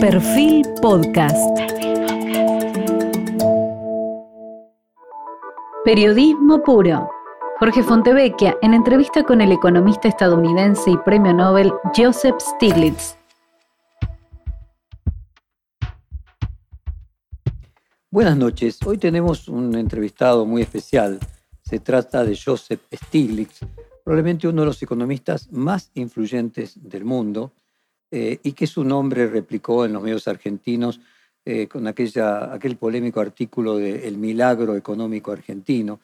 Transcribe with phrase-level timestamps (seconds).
[0.00, 1.58] Perfil Podcast.
[5.84, 7.10] Periodismo puro.
[7.58, 13.16] Jorge Fontevecchia en entrevista con el economista estadounidense y premio Nobel Joseph Stiglitz.
[18.08, 18.78] Buenas noches.
[18.86, 21.18] Hoy tenemos un entrevistado muy especial.
[21.62, 23.66] Se trata de Joseph Stiglitz,
[24.04, 27.52] probablemente uno de los economistas más influyentes del mundo
[28.10, 31.00] eh, y que su nombre replicó en los medios argentinos
[31.44, 36.00] eh, con aquella, aquel polémico artículo de El milagro económico argentino.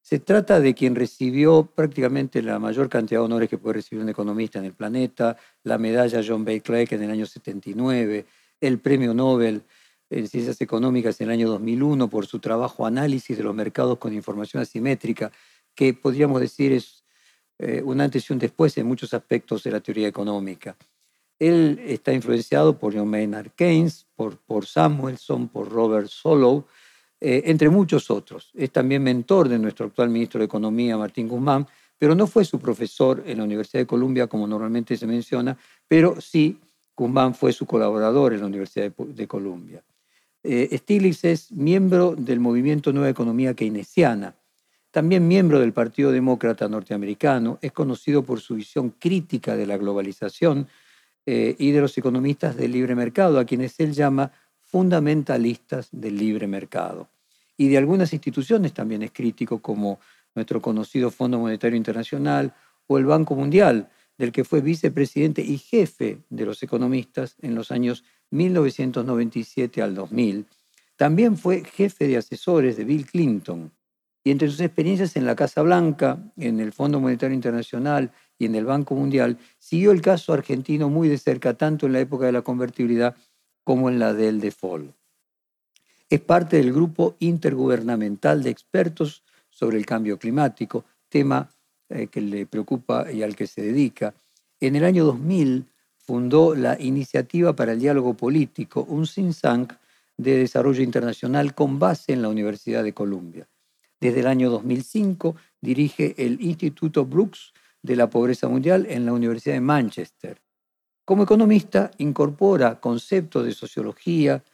[0.00, 4.08] Se trata de quien recibió prácticamente la mayor cantidad de honores que puede recibir un
[4.08, 8.24] economista en el planeta, la medalla John Bay Clark en el año 79,
[8.60, 9.62] el premio Nobel
[10.10, 14.14] en Ciencias Económicas en el año 2001 por su trabajo análisis de los mercados con
[14.14, 15.30] información asimétrica,
[15.74, 17.04] que podríamos decir es
[17.58, 20.76] eh, un antes y un después en muchos aspectos de la teoría económica.
[21.38, 26.64] Él está influenciado por John Maynard Keynes, por, Samuelson, por Robert Solow,
[27.20, 28.50] eh, entre muchos otros.
[28.54, 31.66] Es también mentor de nuestro actual ministro de Economía, Martín Guzmán,
[31.98, 36.20] pero no fue su profesor en la Universidad de Columbia, como normalmente se menciona, pero
[36.20, 36.58] sí
[36.96, 39.82] Guzmán fue su colaborador en la Universidad de, Columbia.
[40.42, 40.80] Eh,
[41.22, 44.34] es miembro del movimiento Nueva Economía Keynesiana,
[44.90, 50.66] también miembro del Partido Demócrata Norteamericano, es conocido por su visión crítica de la globalización,
[51.30, 56.46] eh, y de los economistas del libre mercado, a quienes él llama fundamentalistas del libre
[56.46, 57.10] mercado.
[57.54, 60.00] Y de algunas instituciones también es crítico, como
[60.34, 62.54] nuestro conocido Fondo Monetario Internacional
[62.86, 67.72] o el Banco Mundial, del que fue vicepresidente y jefe de los economistas en los
[67.72, 70.46] años 1997 al 2000.
[70.96, 73.70] También fue jefe de asesores de Bill Clinton.
[74.24, 78.54] Y entre sus experiencias en la Casa Blanca, en el Fondo Monetario Internacional y en
[78.54, 82.32] el Banco Mundial, siguió el caso argentino muy de cerca, tanto en la época de
[82.32, 83.16] la convertibilidad
[83.64, 84.94] como en la del default.
[86.08, 91.50] Es parte del grupo intergubernamental de expertos sobre el cambio climático, tema
[91.88, 94.14] eh, que le preocupa y al que se dedica.
[94.60, 95.66] En el año 2000
[95.98, 99.72] fundó la Iniciativa para el Diálogo Político, un think
[100.16, 103.46] de desarrollo internacional con base en la Universidad de Columbia.
[104.00, 107.52] Desde el año 2005 dirige el Instituto Brooks
[107.82, 110.40] de la pobreza mundial en la Universidad de Manchester.
[111.04, 114.44] Como economista, incorpora conceptos de sociología,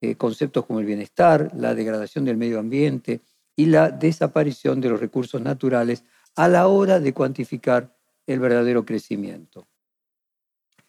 [0.00, 3.22] eh, conceptos como el bienestar, la degradación del medio ambiente
[3.56, 6.04] y la desaparición de los recursos naturales
[6.34, 9.68] a la hora de cuantificar el verdadero crecimiento.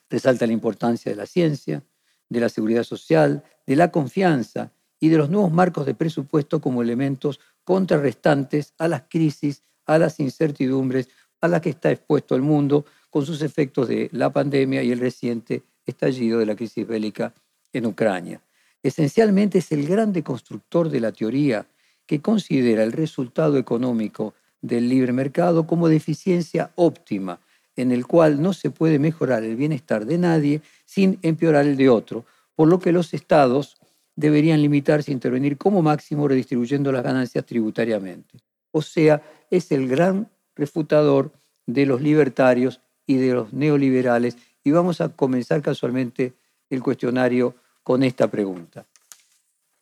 [0.09, 1.83] Resalta la importancia de la ciencia,
[2.29, 6.81] de la seguridad social, de la confianza y de los nuevos marcos de presupuesto como
[6.81, 11.09] elementos contrarrestantes a las crisis, a las incertidumbres
[11.43, 14.99] a la que está expuesto el mundo con sus efectos de la pandemia y el
[14.99, 17.33] reciente estallido de la crisis bélica
[17.73, 18.39] en Ucrania.
[18.81, 21.67] Esencialmente es el gran deconstructor de la teoría
[22.05, 27.41] que considera el resultado económico del libre mercado como deficiencia óptima,
[27.75, 31.89] en el cual no se puede mejorar el bienestar de nadie sin empeorar el de
[31.89, 32.23] otro,
[32.55, 33.75] por lo que los estados
[34.15, 38.37] deberían limitarse a intervenir como máximo redistribuyendo las ganancias tributariamente.
[38.71, 41.31] O sea, es el gran refutador
[41.65, 44.37] de los libertarios y de los neoliberales.
[44.63, 46.33] Y vamos a comenzar casualmente
[46.69, 48.85] el cuestionario con esta pregunta.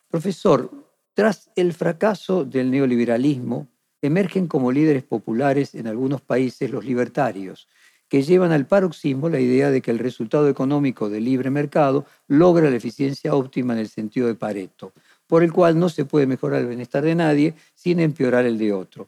[0.09, 0.71] Profesor,
[1.13, 3.67] tras el fracaso del neoliberalismo,
[4.01, 7.67] emergen como líderes populares en algunos países los libertarios,
[8.11, 12.69] que llevan al paroxismo la idea de que el resultado económico del libre mercado logra
[12.69, 14.91] la eficiencia óptima en el sentido de Pareto,
[15.27, 18.73] por el cual no se puede mejorar el bienestar de nadie sin empeorar el de
[18.73, 19.07] otro.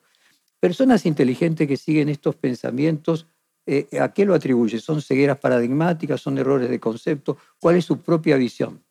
[0.63, 3.28] Personas inteligentes que siguen estos pensamientos,
[3.66, 4.79] eh, ¿a qué lo atribuye?
[4.79, 6.22] ¿Son cegueras paradigmáticas?
[6.22, 7.35] ¿Son errores de concepto?
[7.59, 8.81] ¿Cuál es su propia visión?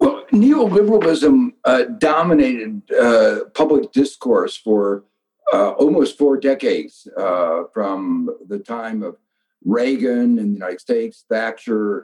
[0.00, 5.04] Well, neoliberalism uh, dominated uh, public discourse for
[5.52, 9.14] uh, almost four decades, uh, from the time of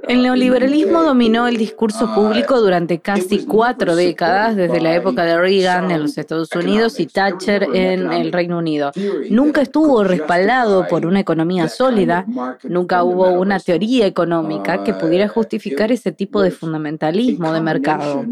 [0.08, 5.38] el neoliberalismo dominó el discurso uh, público durante casi cuatro décadas, desde la época de
[5.38, 8.92] Reagan en los Estados Unidos y Thatcher en el Reino Unido.
[9.28, 12.24] Nunca estuvo respaldado por una economía sólida,
[12.64, 18.24] nunca hubo una teoría económica que pudiera uh, justificar ese tipo de fundamentalismo de mercado.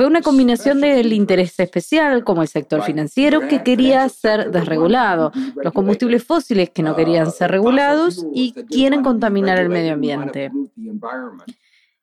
[0.00, 5.30] Fue una combinación del interés especial, como el sector financiero, que quería ser desregulado,
[5.62, 10.50] los combustibles fósiles que no querían ser regulados y quieren contaminar el medio ambiente.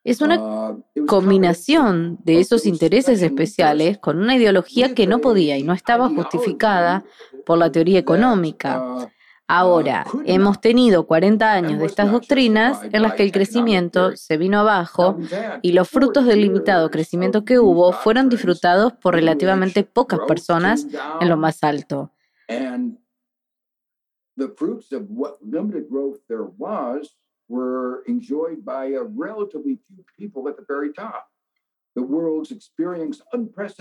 [0.03, 0.77] Es una
[1.07, 7.03] combinación de esos intereses especiales con una ideología que no podía y no estaba justificada
[7.47, 9.09] por la teoría económica.
[9.49, 14.59] Ahora, hemos tenido 40 años de estas doctrinas en las que el crecimiento se vino
[14.59, 15.17] abajo
[15.61, 20.85] y los frutos del limitado crecimiento que hubo fueron disfrutados por relativamente pocas personas
[21.21, 22.11] en lo más alto.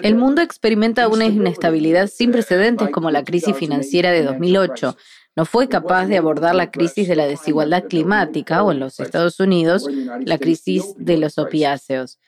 [0.02, 4.96] El mundo experimenta una inestabilidad sin precedentes como la crisis financiera de 2008,
[5.36, 9.38] no fue capaz de abordar la crisis de la desigualdad climática o en los Estados
[9.38, 9.86] Unidos
[10.24, 12.18] la crisis de los opiáceos.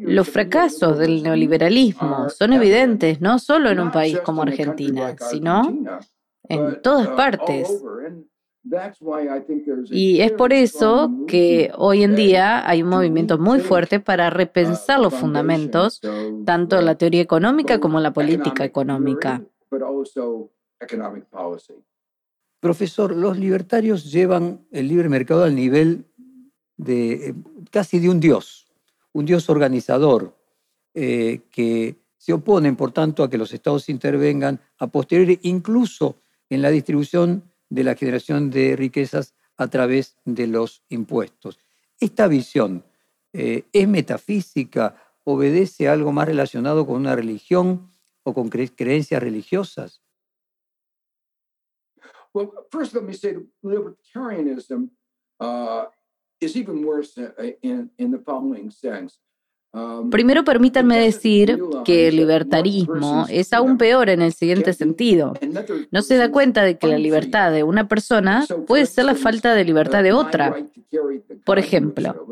[0.00, 5.62] Los fracasos del neoliberalismo son evidentes no solo en un país como Argentina, sino
[6.48, 7.68] en todas partes.
[9.90, 15.00] Y es por eso que hoy en día hay un movimiento muy fuerte para repensar
[15.00, 16.00] los fundamentos,
[16.44, 19.42] tanto en la teoría económica como en la política económica.
[22.60, 26.04] Profesor, los libertarios llevan el libre mercado al nivel
[26.76, 27.34] de eh,
[27.70, 28.70] casi de un dios,
[29.12, 30.36] un dios organizador,
[30.92, 36.16] eh, que se oponen, por tanto, a que los estados intervengan a posteriori, incluso
[36.50, 41.58] en la distribución de la generación de riquezas a través de los impuestos.
[41.98, 42.84] ¿Esta visión
[43.32, 44.96] eh, es metafísica?
[45.24, 47.90] ¿Obedece a algo más relacionado con una religión
[48.22, 50.02] o con creencias religiosas?
[52.32, 54.90] Well, first, let me say libertarianism
[55.40, 55.86] uh,
[56.40, 57.32] is even worse uh,
[57.62, 59.18] in, in the following sense.
[59.72, 65.34] Um, Primero permítanme decir que el libertarismo es aún peor en el siguiente sentido.
[65.92, 69.54] No se da cuenta de que la libertad de una persona puede ser la falta
[69.54, 70.56] de libertad de otra.
[71.44, 72.26] Por ejemplo,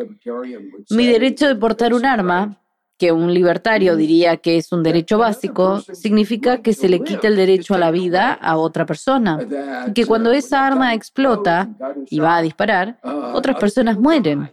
[0.90, 2.58] mi derecho de portar un arma
[2.98, 7.36] que un libertario diría que es un derecho básico, significa que se le quita el
[7.36, 9.38] derecho a la vida a otra persona.
[9.86, 11.68] Y que cuando esa arma explota
[12.10, 12.98] y va a disparar,
[13.32, 14.50] otras personas mueren.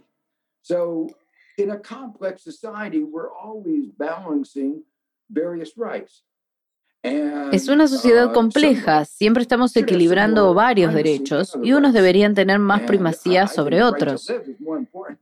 [7.52, 13.46] Es una sociedad compleja, siempre estamos equilibrando varios derechos y unos deberían tener más primacía
[13.46, 14.32] sobre otros.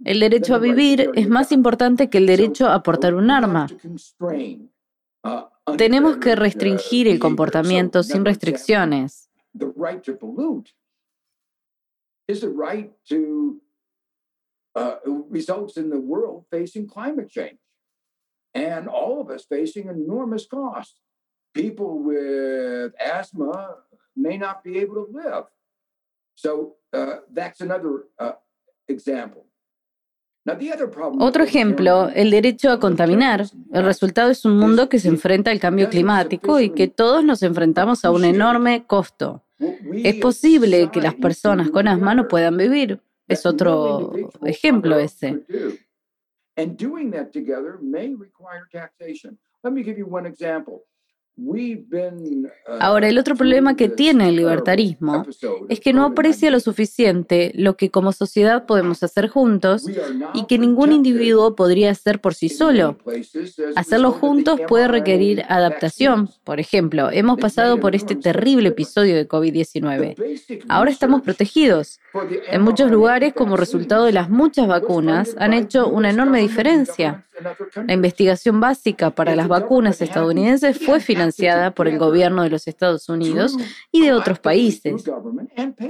[0.03, 3.67] El derecho a vivir es más importante que el derecho a portar un arma.
[5.77, 9.31] Tenemos que restringir el comportamiento sin restricciones.
[15.31, 17.59] Results in the world facing climate change
[18.55, 21.01] and all of us facing enormous costs
[21.55, 23.77] people with asthma
[24.17, 25.45] may not be able to live.
[26.35, 28.33] So uh, that's another uh,
[28.89, 29.47] example.
[31.21, 33.47] Otro ejemplo, el derecho a contaminar.
[33.73, 37.43] El resultado es un mundo que se enfrenta al cambio climático y que todos nos
[37.43, 39.43] enfrentamos a un enorme costo.
[39.95, 43.01] Es posible que las personas con asma no puedan vivir.
[43.29, 44.13] Es otro
[44.43, 45.45] ejemplo ese.
[46.57, 49.39] And doing that together may require taxation.
[49.63, 50.85] Let me give you one example.
[51.37, 52.47] Uh,
[52.79, 55.27] Ahora, el otro problema que tiene el libertarismo
[55.69, 59.85] es que no aprecia lo suficiente lo que como sociedad podemos hacer juntos
[60.33, 62.99] y que ningún individuo podría hacer por sí solo.
[63.75, 66.31] Hacerlo juntos puede requerir adaptación.
[66.45, 70.63] Por ejemplo, hemos pasado por este terrible episodio de COVID-19.
[70.69, 71.99] Ahora estamos protegidos.
[72.49, 77.25] En muchos lugares, como resultado de las muchas vacunas, han hecho una enorme diferencia.
[77.89, 81.24] La investigación básica para las vacunas estadounidenses fue financiada
[81.75, 83.57] por el gobierno de los Estados Unidos
[83.91, 85.05] y de otros países.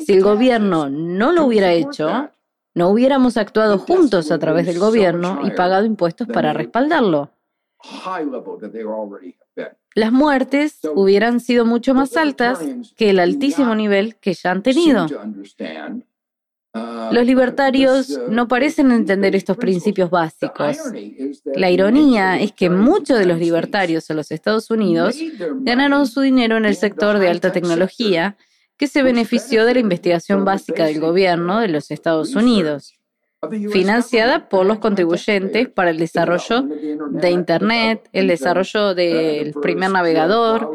[0.05, 2.31] Si el gobierno no lo hubiera hecho,
[2.75, 7.31] no hubiéramos actuado juntos a través del gobierno y pagado impuestos para respaldarlo.
[9.95, 12.59] Las muertes hubieran sido mucho más altas
[12.97, 15.07] que el altísimo nivel que ya han tenido.
[17.13, 20.77] Los libertarios no parecen entender estos principios básicos.
[21.55, 25.17] La ironía es que muchos de los libertarios en los Estados Unidos
[25.61, 28.37] ganaron su dinero en el sector de alta tecnología
[28.77, 32.99] que se benefició de la investigación básica del gobierno de los Estados Unidos
[33.73, 40.73] financiada por los contribuyentes para el desarrollo de Internet, el desarrollo del primer navegador.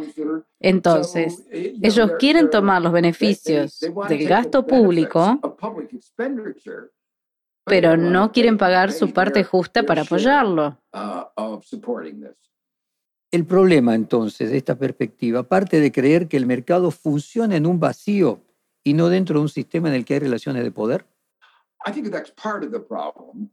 [0.60, 5.40] Entonces, ellos quieren tomar los beneficios del gasto público,
[7.66, 10.78] pero no quieren pagar su parte justa para apoyarlo.
[13.32, 17.80] El problema entonces de esta perspectiva parte de creer que el mercado funciona en un
[17.80, 18.42] vacío
[18.84, 21.06] y no dentro de un sistema en el que hay relaciones de poder.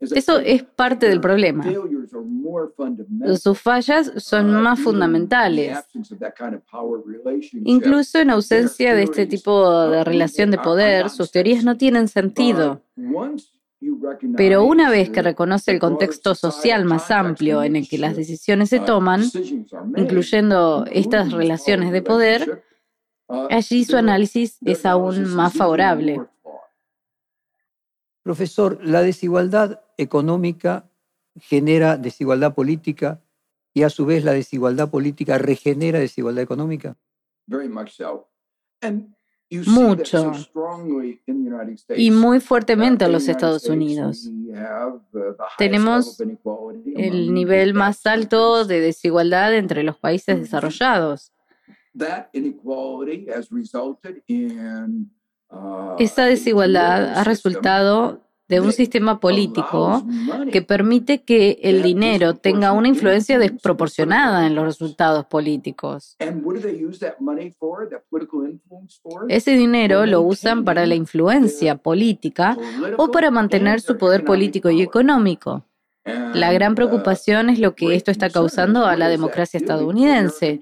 [0.01, 1.65] Eso es parte del problema.
[3.37, 5.79] Sus fallas son más fundamentales.
[7.65, 12.83] Incluso en ausencia de este tipo de relación de poder, sus teorías no tienen sentido.
[14.37, 18.71] Pero una vez que reconoce el contexto social más amplio en el que las decisiones
[18.71, 19.23] se toman,
[19.97, 22.65] incluyendo estas relaciones de poder,
[23.51, 26.21] allí su análisis es aún más favorable.
[28.27, 30.91] Profesor, ¿la desigualdad económica
[31.37, 33.23] genera desigualdad política
[33.73, 36.97] y a su vez la desigualdad política regenera desigualdad económica?
[39.69, 40.33] Mucho.
[41.97, 44.29] Y muy fuertemente en los Estados Unidos.
[45.57, 46.21] Tenemos
[46.97, 51.33] el nivel más alto de desigualdad entre los países desarrollados.
[55.99, 60.05] Esta desigualdad ha resultado de un sistema político
[60.53, 66.17] que permite que el dinero tenga una influencia desproporcionada en los resultados políticos.
[69.29, 72.57] Ese dinero lo usan para la influencia política
[72.97, 75.65] o para mantener su poder político y económico.
[76.07, 80.61] La gran preocupación es lo que esto está causando a la democracia estadounidense.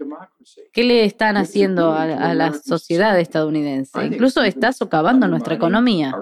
[0.72, 4.06] ¿Qué le están haciendo a, la sociedad estadounidense?
[4.06, 6.14] Incluso está socavando nuestra economía.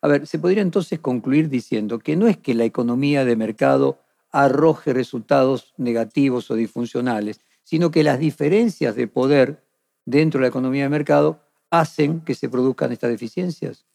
[0.00, 3.98] A ver, se podría entonces concluir diciendo que no es que la economía de mercado
[4.30, 9.64] arroje resultados negativos o disfuncionales, sino que las diferencias de poder
[10.06, 13.86] dentro de la economía de mercado hacen que se produzcan estas deficiencias.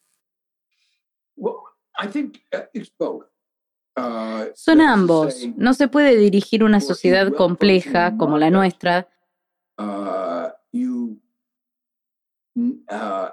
[1.35, 1.53] Uh,
[4.55, 5.47] Son ambos.
[5.55, 9.07] No se puede dirigir una sociedad compleja como la nuestra
[9.77, 10.49] uh,
[12.55, 13.29] uh,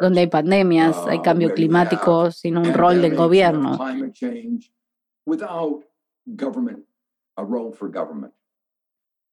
[0.00, 3.78] donde hay pandemias, hay cambio climático sin un rol del gobierno.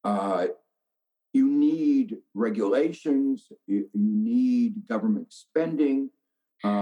[0.03, 0.45] Uh,
[1.33, 6.12] you need regulations, you need government spending.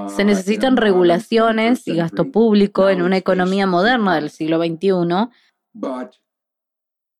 [0.10, 5.30] Se necesitan regulaciones y gasto público en una economía moderna del siglo XXI.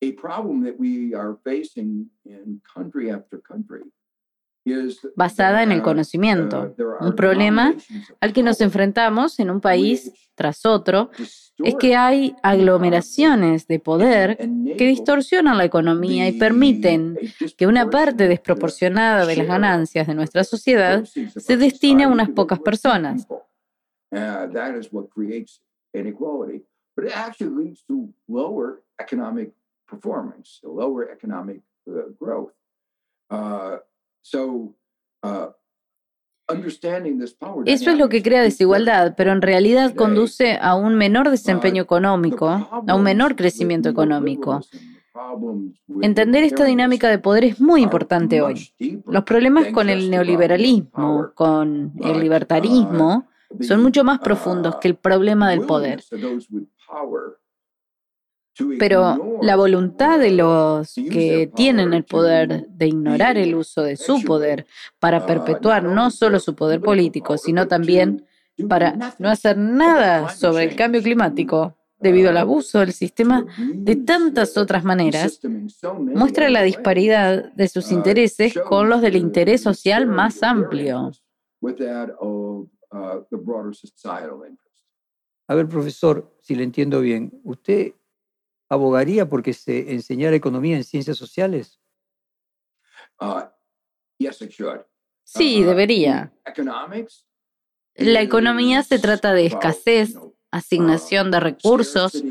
[0.06, 3.84] A problem that we are facing in country after country
[5.16, 6.76] basada en el conocimiento.
[7.02, 7.74] Un problema
[8.20, 11.12] al que nos enfrentamos en un país tras otro
[11.60, 17.18] es que hay aglomeraciones de poder que distorsionan la economía y permiten
[17.58, 22.60] que una parte desproporcionada de las ganancias de nuestra sociedad se destine a unas pocas
[22.60, 23.28] personas.
[35.24, 35.52] Uh,
[37.66, 42.48] Eso es lo que crea desigualdad, pero en realidad conduce a un menor desempeño económico,
[42.50, 44.62] a un menor crecimiento económico.
[46.02, 48.74] Entender esta dinámica de poder es muy importante hoy.
[49.06, 53.28] Los problemas con el neoliberalismo, con el libertarismo,
[53.62, 56.04] son mucho más profundos que el problema del poder.
[58.78, 64.24] Pero la voluntad de los que tienen el poder de ignorar el uso de su
[64.24, 64.68] poder
[65.00, 68.26] para perpetuar no solo su poder político, sino también
[68.70, 74.58] para no hacer nada sobre el cambio climático debido al abuso del sistema de tantas
[74.58, 75.40] otras maneras,
[76.14, 81.12] muestra la disparidad de sus intereses con los del interés social más amplio.
[85.48, 87.94] A ver, profesor, si le entiendo bien, usted
[88.70, 91.80] abogaría porque se enseñara economía en ciencias sociales?
[93.20, 93.42] Uh,
[95.24, 96.34] sí, uh, debería.
[97.96, 100.16] La economía se trata de escasez,
[100.52, 102.24] asignación de recursos,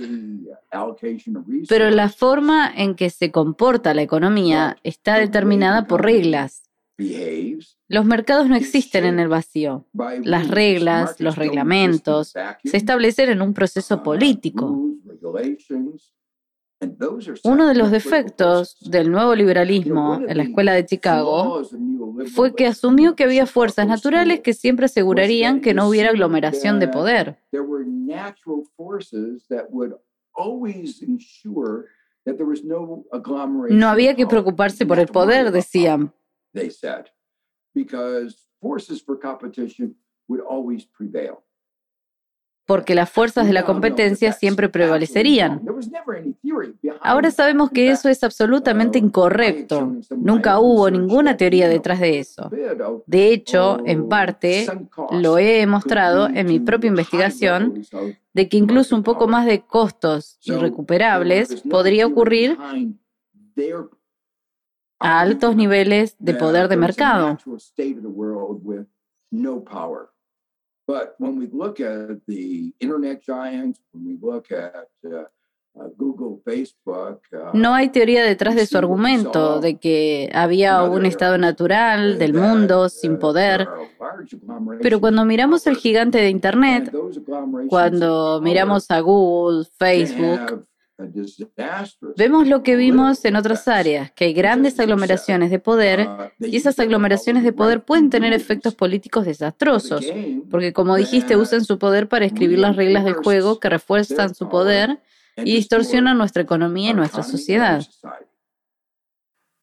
[1.69, 6.63] pero la forma en que se comporta la economía está determinada por reglas.
[7.89, 9.87] Los mercados no existen en el vacío.
[10.23, 12.35] Las reglas, los reglamentos,
[12.65, 14.79] se establecen en un proceso político.
[17.45, 21.63] Uno de los defectos del nuevo liberalismo en la escuela de Chicago
[22.35, 26.89] fue que asumió que había fuerzas naturales que siempre asegurarían que no hubiera aglomeración de
[26.89, 27.39] poder.
[33.71, 36.13] No había que preocuparse por el poder, decían.
[42.67, 45.61] Porque las fuerzas de la competencia siempre prevalecerían.
[47.01, 49.97] Ahora sabemos que eso es absolutamente incorrecto.
[50.11, 52.51] Nunca hubo ninguna teoría detrás de eso.
[53.07, 54.67] De hecho, en parte,
[55.11, 57.83] lo he mostrado en mi propia investigación,
[58.33, 62.57] de que incluso un poco más de costos irrecuperables podría ocurrir
[64.99, 67.39] a altos niveles de poder de mercado.
[77.55, 82.89] No hay teoría detrás de su argumento de que había un estado natural del mundo
[82.91, 83.67] sin poder.
[84.83, 86.93] Pero cuando miramos el gigante de Internet,
[87.69, 90.67] cuando miramos a Google, Facebook,
[92.17, 96.79] Vemos lo que vimos en otras áreas, que hay grandes aglomeraciones de poder y esas
[96.79, 100.05] aglomeraciones de poder pueden tener efectos políticos desastrosos,
[100.51, 104.49] porque como dijiste, usan su poder para escribir las reglas del juego que refuerzan su
[104.49, 105.01] poder
[105.37, 107.83] y distorsionan nuestra economía y nuestra sociedad.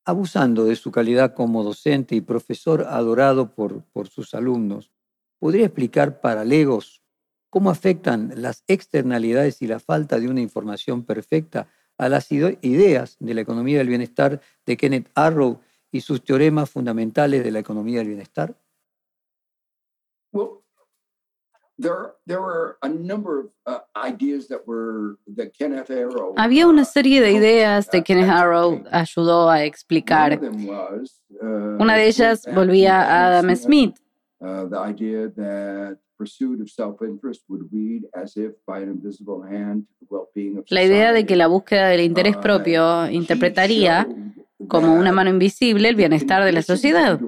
[0.05, 4.91] Abusando de su calidad como docente y profesor adorado por, por sus alumnos,
[5.37, 6.98] ¿podría explicar para Legos
[7.49, 13.33] cómo afectan las externalidades y la falta de una información perfecta a las ideas de
[13.33, 15.59] la economía del bienestar de Kenneth Arrow
[15.91, 18.55] y sus teoremas fundamentales de la economía del bienestar?
[26.35, 30.39] Había una serie de ideas de Kenneth Arrow ayudó a explicar.
[30.41, 33.97] Uh, una de ellas volvía a Adam Smith.
[34.39, 34.67] Uh,
[40.69, 44.07] la idea de que la búsqueda del interés uh, propio interpretaría
[44.67, 47.19] como una mano invisible el bienestar de la sociedad.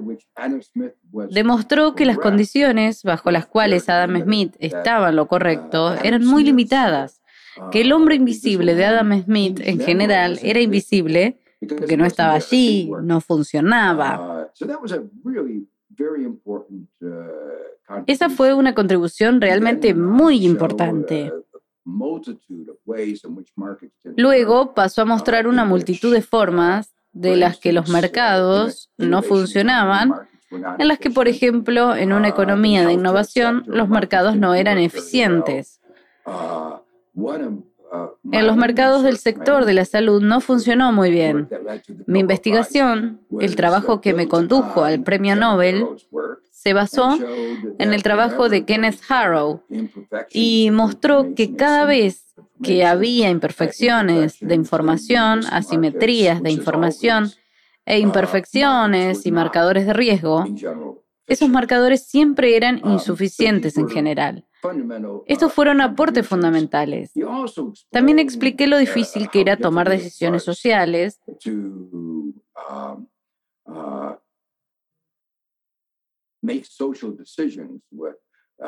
[1.30, 6.24] Demostró que las condiciones bajo las cuales Adam Smith estaba en lo correcto uh, eran
[6.26, 7.22] muy limitadas,
[7.70, 12.90] que el hombre invisible de Adam Smith en general era invisible porque no estaba allí,
[13.02, 14.50] no funcionaba.
[17.00, 21.32] Uh, esa fue una contribución realmente muy importante.
[24.16, 30.12] Luego pasó a mostrar una multitud de formas de las que los mercados no funcionaban,
[30.50, 35.80] en las que, por ejemplo, en una economía de innovación, los mercados no eran eficientes.
[38.30, 41.48] En los mercados del sector de la salud no funcionó muy bien.
[42.06, 45.86] Mi investigación, el trabajo que me condujo al premio Nobel,
[46.50, 47.18] se basó
[47.78, 49.62] en el trabajo de Kenneth Harrow
[50.30, 57.30] y mostró que cada vez que había imperfecciones de información, asimetrías de información
[57.84, 60.44] e imperfecciones y marcadores de riesgo,
[61.26, 64.46] esos marcadores siempre eran insuficientes en general.
[65.26, 67.12] Estos fueron aportes fundamentales.
[67.90, 71.20] También expliqué lo difícil que era tomar decisiones sociales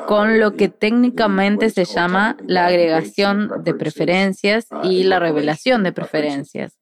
[0.07, 6.77] con lo que técnicamente se llama la agregación de preferencias y la revelación de preferencias.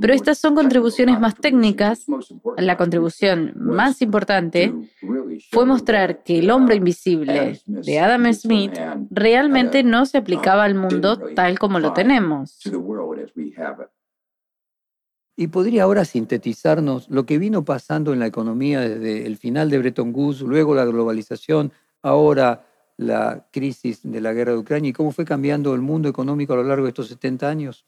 [0.00, 2.06] Pero estas son contribuciones más técnicas.
[2.56, 4.72] La contribución más importante
[5.50, 8.78] fue mostrar que el hombre invisible de Adam Smith
[9.10, 12.60] realmente no se aplicaba al mundo tal como lo tenemos.
[15.40, 19.78] ¿Y podría ahora sintetizarnos lo que vino pasando en la economía desde el final de
[19.78, 22.64] Bretton Woods, luego la globalización, ahora
[22.96, 26.56] la crisis de la guerra de Ucrania y cómo fue cambiando el mundo económico a
[26.56, 27.86] lo largo de estos 70 años?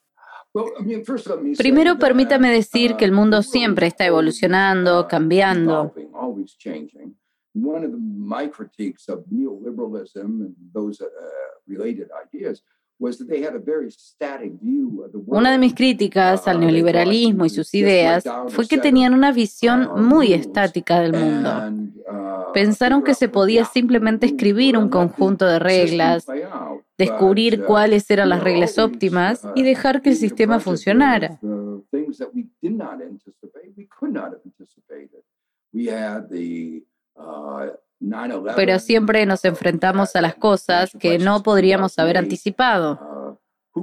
[1.57, 5.95] Primero, permítame decir que el mundo siempre está evolucionando, cambiando.
[15.27, 20.35] Una de mis críticas al neoliberalismo y sus ideas fue que tenían una visión muy
[20.35, 21.51] estática del mundo.
[22.07, 26.27] Uh, Pensaron que se podía simplemente escribir un conjunto de reglas,
[26.99, 31.41] descubrir uh, cuáles eran las reglas óptimas y dejar que el sistema funcionara.
[38.57, 43.39] Pero siempre nos enfrentamos a las cosas que no podríamos haber anticipado.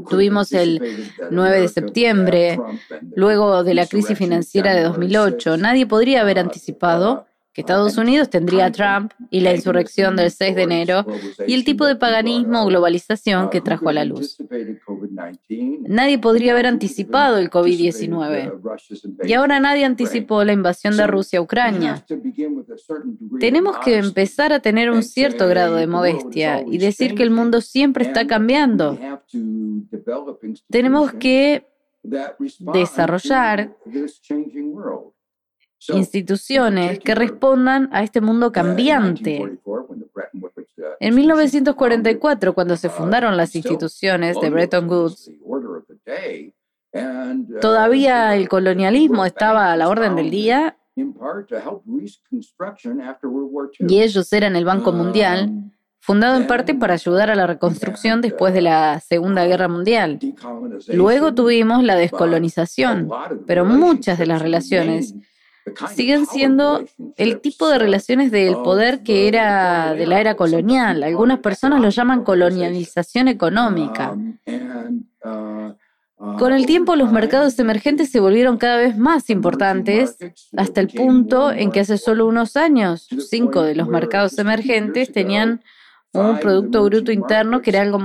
[0.09, 0.81] Tuvimos el
[1.31, 2.59] 9 de septiembre,
[3.15, 5.57] luego de la crisis financiera de 2008.
[5.57, 7.26] Nadie podría haber anticipado
[7.57, 11.07] que Estados Unidos tendría a Trump y la insurrección del 6 de enero
[11.47, 14.37] y el tipo de paganismo o globalización que trajo a la luz.
[15.87, 21.41] Nadie podría haber anticipado el COVID-19 y ahora nadie anticipó la invasión de Rusia a
[21.41, 22.05] Ucrania.
[23.39, 27.61] Tenemos que empezar a tener un cierto grado de modestia y decir que el mundo
[27.61, 28.99] siempre está cambiando.
[30.69, 31.65] Tenemos que
[32.59, 33.75] desarrollar
[35.89, 39.59] instituciones que respondan a este mundo cambiante.
[40.99, 45.31] En 1944, cuando se fundaron las instituciones de Bretton Woods,
[47.61, 50.77] todavía el colonialismo estaba a la orden del día
[53.79, 58.53] y ellos eran el Banco Mundial, fundado en parte para ayudar a la reconstrucción después
[58.53, 60.19] de la Segunda Guerra Mundial.
[60.87, 63.09] Luego tuvimos la descolonización,
[63.45, 65.13] pero muchas de las relaciones
[65.93, 71.03] siguen siendo el tipo de relaciones del poder que era de la era colonial.
[71.03, 74.15] Algunas personas lo llaman colonialización económica.
[76.39, 80.17] Con el tiempo los mercados emergentes se volvieron cada vez más importantes
[80.55, 85.61] hasta el punto en que hace solo unos años cinco de los mercados emergentes tenían
[86.13, 87.99] un Producto Bruto Interno que era algo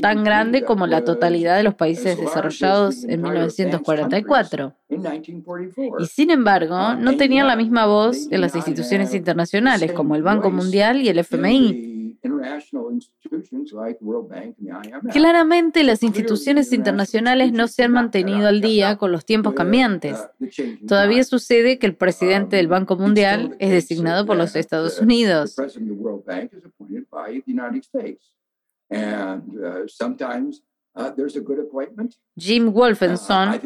[0.00, 4.74] tan grande como la totalidad de los países desarrollados en 1944.
[4.88, 10.50] Y sin embargo, no tenían la misma voz en las instituciones internacionales como el Banco
[10.50, 12.18] Mundial y el FMI.
[15.12, 20.18] Claramente las instituciones internacionales no se han mantenido al día con los tiempos cambiantes.
[20.86, 25.56] Todavía sucede que el presidente del Banco Mundial es designado por los Estados Unidos.
[32.36, 33.60] Jim Wolfenson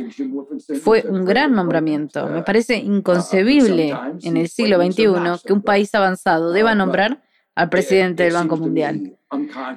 [0.81, 2.29] fue un gran nombramiento.
[2.29, 5.05] Me parece inconcebible en el siglo XXI
[5.45, 7.26] que un país avanzado deba nombrar
[7.57, 9.17] al presidente del Banco Mundial.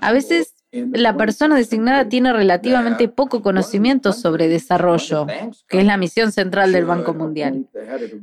[0.01, 5.25] A veces la persona designada tiene relativamente poco conocimiento sobre desarrollo,
[5.67, 7.65] que es la misión central del Banco Mundial.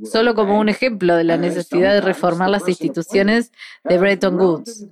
[0.05, 3.51] Solo como un ejemplo de la necesidad de reformar las instituciones
[3.83, 4.87] de Bretton Woods.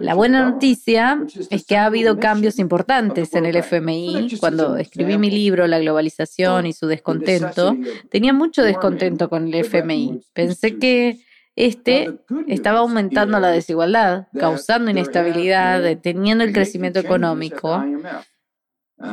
[0.00, 4.38] La buena noticia es que ha habido cambios importantes en el FMI.
[4.40, 7.76] Cuando escribí mi libro La globalización y su descontento,
[8.10, 10.22] tenía mucho descontento con el FMI.
[10.32, 11.20] Pensé que
[11.66, 17.84] este estaba aumentando la desigualdad, causando inestabilidad, deteniendo el crecimiento económico.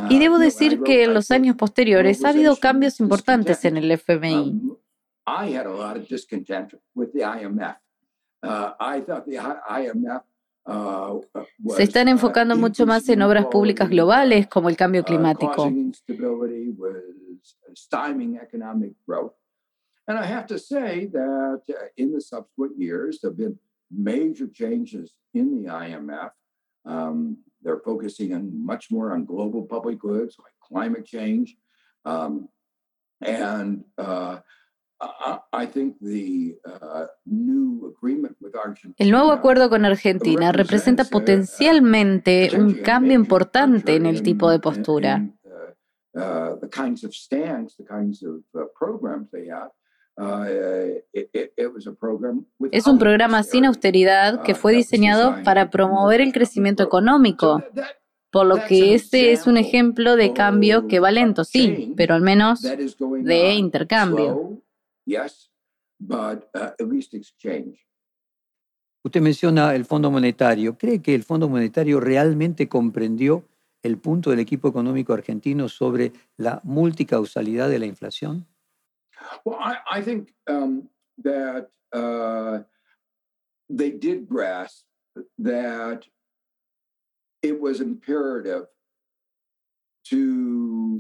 [0.10, 4.62] Y debo decir que en los años posteriores ha habido cambios importantes en el FMI.
[11.70, 15.72] Se están enfocando mucho más en obras públicas globales como el cambio climático.
[20.08, 23.60] And I have to say that uh, in the subsequent years, there have been
[23.92, 26.32] major changes in the IMF.
[26.86, 31.58] Um, they're focusing on much more on global public goods like climate change.
[32.06, 32.48] Um,
[33.22, 34.38] and uh,
[35.52, 41.10] I think the, uh, new agreement with Argentina, El nuevo acuerdo con Argentina representa uh,
[41.10, 45.22] potencialmente un cambio importante en el tipo de postura.
[50.18, 52.72] Uh, uh, programs they have.
[52.72, 57.64] Es un programa sin austeridad que fue diseñado para promover el crecimiento económico,
[58.32, 62.22] por lo que este es un ejemplo de cambio que va lento, sí, pero al
[62.22, 64.60] menos de intercambio.
[69.04, 70.78] Usted menciona el Fondo Monetario.
[70.80, 73.46] ¿Cree que el Fondo Monetario realmente comprendió
[73.84, 78.48] el punto del equipo económico argentino sobre la multicausalidad de la inflación?
[79.46, 80.90] Well, I, I think um,
[81.24, 82.60] that uh,
[83.70, 84.86] they did grasp
[85.40, 86.04] that
[87.42, 88.68] it was imperative
[90.10, 91.00] to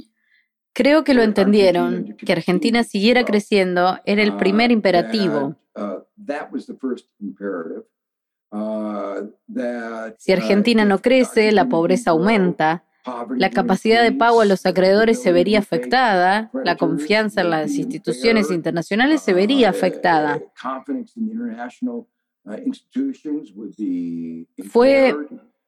[0.77, 5.55] Creo que lo entendieron, que Argentina siguiera creciendo era el primer uh, imperativo.
[5.75, 6.03] Uh,
[8.51, 12.86] uh, si Argentina no crece, la pobreza aumenta.
[13.37, 18.51] La capacidad de pago a los acreedores se vería afectada, la confianza en las instituciones
[18.51, 20.41] internacionales se vería afectada.
[24.69, 25.15] Fue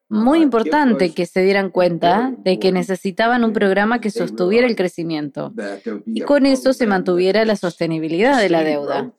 [0.09, 5.53] muy importante que se dieran cuenta de que necesitaban un programa que sostuviera el crecimiento
[6.05, 9.13] y con eso se mantuviera la sostenibilidad de la deuda.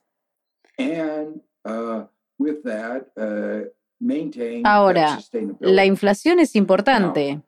[4.65, 5.19] Ahora,
[5.61, 7.43] la inflación es importante.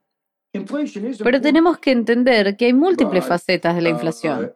[0.52, 4.54] Pero tenemos que entender que hay múltiples facetas de la uh, inflación.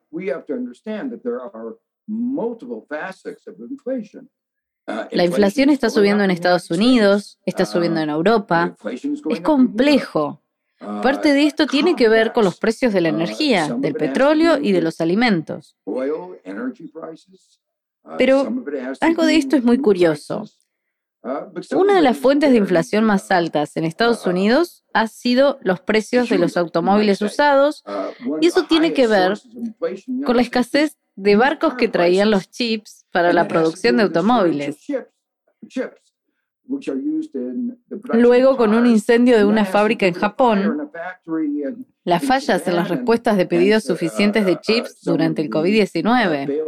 [5.11, 8.77] La inflación está subiendo en Estados Unidos, está subiendo en Europa.
[9.31, 10.43] Es complejo.
[10.79, 14.73] Parte de esto tiene que ver con los precios de la energía, del petróleo y
[14.73, 15.77] de los alimentos.
[18.19, 18.53] Pero
[19.01, 20.45] algo de esto es muy curioso.
[21.75, 26.29] Una de las fuentes de inflación más altas en Estados Unidos ha sido los precios
[26.29, 27.85] de los automóviles usados
[28.41, 29.39] y eso tiene que ver
[30.25, 34.87] con la escasez de barcos que traían los chips para la producción de automóviles.
[38.13, 40.91] Luego, con un incendio de una fábrica en Japón,
[42.05, 46.63] las fallas en las respuestas de pedidos suficientes de chips durante el COVID-19.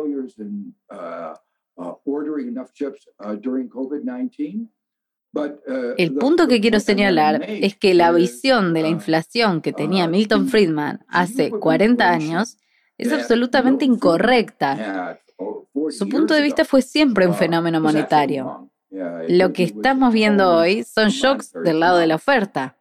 [5.96, 10.48] El punto que quiero señalar es que la visión de la inflación que tenía Milton
[10.48, 12.56] Friedman hace 40 años
[12.96, 15.20] es absolutamente incorrecta.
[15.90, 18.70] Su punto de vista fue siempre un fenómeno monetario.
[19.28, 22.77] Lo que estamos viendo hoy son shocks del lado de la oferta.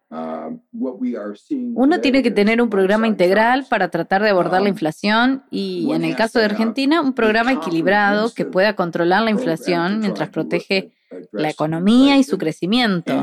[1.76, 6.04] Uno tiene que tener un programa integral para tratar de abordar la inflación y, en
[6.06, 10.94] el caso de Argentina, un programa equilibrado que pueda controlar la inflación mientras protege
[11.32, 13.14] la economía y su crecimiento.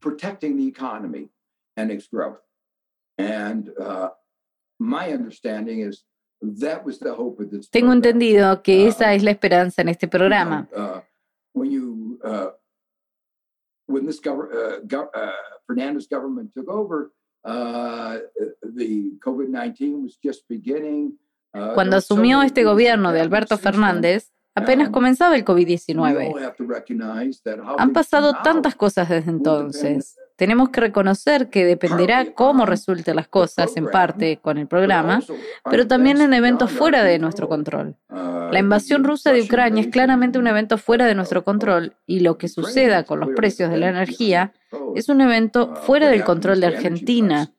[0.00, 1.28] Program that can sort of bring inflation under control while pre- protecting the economy
[1.76, 2.40] and its growth.
[3.18, 4.10] And uh,
[4.78, 6.04] my understanding is
[6.42, 7.68] that was the hope of this.
[7.68, 10.66] Tengo entendido que esa es la esperanza en este programa.
[10.74, 11.00] Uh,
[11.52, 12.50] when you uh,
[13.86, 15.32] when this gov- uh, gov- uh,
[15.66, 17.12] Fernandez government took over,
[17.44, 18.18] uh,
[18.62, 21.18] the COVID-19 was just beginning.
[21.52, 24.30] Uh, Cuando asumió este gobierno de Alberto Fernández,
[24.62, 26.54] apenas comenzaba el COVID-19.
[27.78, 30.16] Han pasado tantas cosas desde entonces.
[30.36, 35.20] Tenemos que reconocer que dependerá cómo resulten las cosas, en parte con el programa,
[35.70, 37.96] pero también en eventos fuera de nuestro control.
[38.08, 42.38] La invasión rusa de Ucrania es claramente un evento fuera de nuestro control y lo
[42.38, 44.54] que suceda con los precios de la energía
[44.94, 47.52] es un evento fuera del control de Argentina.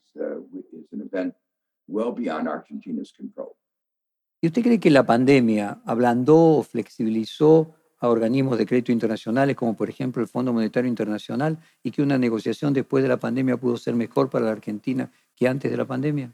[4.41, 9.75] ¿Y usted cree que la pandemia ablandó o flexibilizó a organismos de crédito internacionales como
[9.75, 13.77] por ejemplo el Fondo Monetario Internacional y que una negociación después de la pandemia pudo
[13.77, 16.31] ser mejor para la Argentina que antes de la pandemia?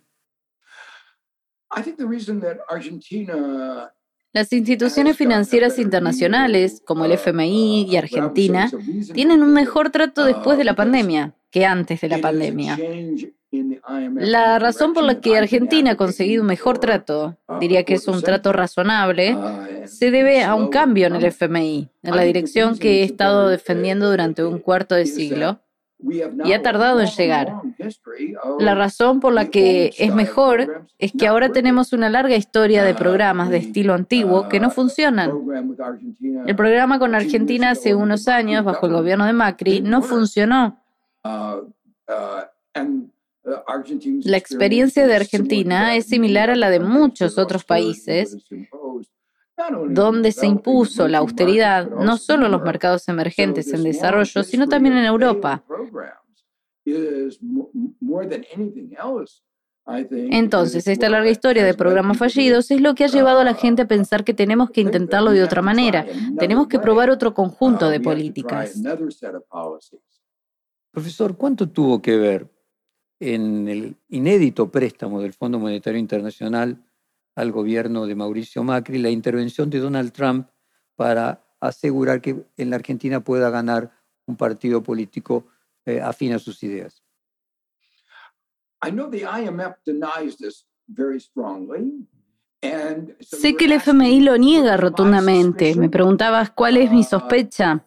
[4.31, 8.71] Las instituciones financieras internacionales, como el FMI y Argentina,
[9.13, 12.77] tienen un mejor trato después de la pandemia que antes de la pandemia.
[14.15, 18.21] La razón por la que Argentina ha conseguido un mejor trato, diría que es un
[18.21, 19.37] trato razonable,
[19.85, 24.09] se debe a un cambio en el FMI, en la dirección que he estado defendiendo
[24.09, 25.61] durante un cuarto de siglo
[25.99, 27.53] y ha tardado en llegar.
[28.59, 32.93] La razón por la que es mejor es que ahora tenemos una larga historia de
[32.93, 35.31] programas de estilo antiguo que no funcionan.
[36.45, 40.79] El programa con Argentina hace unos años, bajo el gobierno de Macri, no funcionó.
[44.23, 48.37] La experiencia de Argentina es similar a la de muchos otros países
[49.89, 54.97] donde se impuso la austeridad no solo en los mercados emergentes en desarrollo, sino también
[54.97, 55.63] en Europa.
[60.09, 63.83] Entonces, esta larga historia de programas fallidos es lo que ha llevado a la gente
[63.83, 66.05] a pensar que tenemos que intentarlo de otra manera,
[66.37, 68.79] tenemos que probar otro conjunto de políticas.
[70.91, 72.56] Profesor, ¿cuánto tuvo que ver
[73.19, 76.83] en el inédito préstamo del Fondo Monetario Internacional
[77.35, 80.49] al gobierno de Mauricio Macri la intervención de Donald Trump
[80.95, 83.91] para asegurar que en la Argentina pueda ganar
[84.25, 85.47] un partido político
[85.85, 87.03] eh, afín a sus ideas.
[93.21, 95.75] Sé que el FMI lo niega rotundamente.
[95.75, 97.85] Me preguntabas cuál es mi sospecha.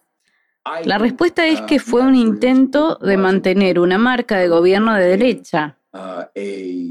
[0.84, 5.78] La respuesta es que fue un intento de mantener una marca de gobierno de derecha.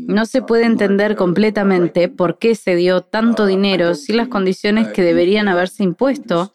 [0.07, 5.03] No se puede entender completamente por qué se dio tanto dinero sin las condiciones que
[5.03, 6.51] deberían haberse impuesto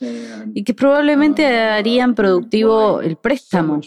[0.53, 3.81] y que probablemente harían productivo el préstamo.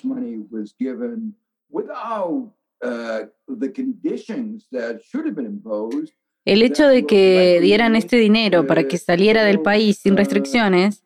[6.48, 11.04] El hecho de que dieran este dinero para que saliera del país sin restricciones,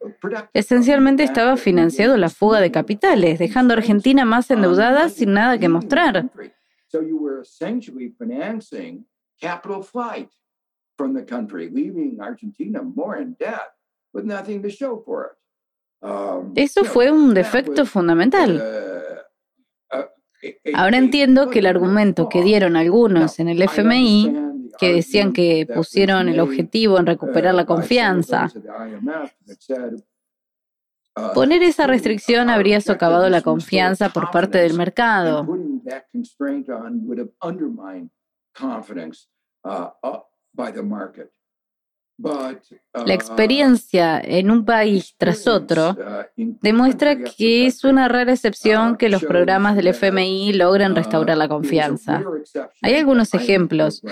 [0.54, 5.67] esencialmente estaba financiado la fuga de capitales, dejando a Argentina más endeudada sin nada que
[5.67, 6.30] mostrar.
[16.54, 18.62] Eso fue un defecto fundamental.
[19.91, 25.67] uh, Ahora entiendo que el argumento que dieron algunos en el FMI, que decían que
[25.73, 28.51] pusieron el objetivo en recuperar la confianza,
[31.34, 35.47] poner esa restricción habría socavado la confianza por parte del mercado.
[42.93, 45.97] La experiencia en un país tras otro
[46.36, 52.23] demuestra que es una rara excepción que los programas del FMI logren restaurar la confianza.
[52.81, 54.03] Hay algunos ejemplos,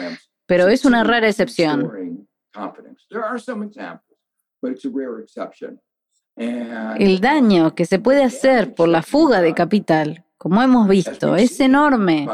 [0.50, 2.28] pero es una rara excepción.
[6.36, 11.60] El daño que se puede hacer por la fuga de capital, como hemos visto, es
[11.60, 12.28] enorme.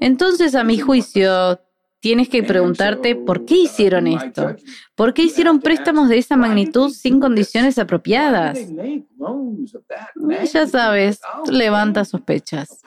[0.00, 1.60] Entonces, a mi juicio,
[2.00, 4.56] tienes que preguntarte por qué hicieron esto.
[4.94, 8.58] ¿Por qué hicieron préstamos de esa magnitud sin condiciones apropiadas?
[10.50, 11.20] Ya sabes,
[11.50, 12.80] levanta sospechas.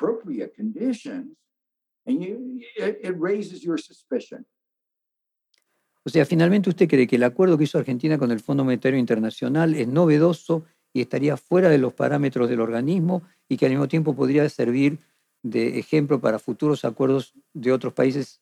[6.03, 8.99] O sea, finalmente usted cree que el acuerdo que hizo Argentina con el Fondo Monetario
[8.99, 10.63] Internacional es novedoso
[10.93, 14.99] y estaría fuera de los parámetros del organismo y que al mismo tiempo podría servir
[15.41, 18.41] de ejemplo para futuros acuerdos de otros países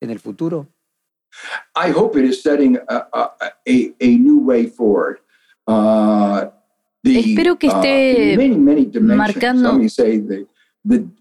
[0.00, 0.68] en el futuro?
[1.74, 5.20] I hope it is setting a, a, a, a new way forward.
[5.66, 6.50] Uh,
[7.02, 9.16] the, Espero que uh, esté in many, many dimensions.
[9.16, 10.46] marcando Let me say the,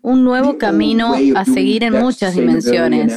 [0.01, 3.13] un nuevo camino a seguir en muchas dimensiones.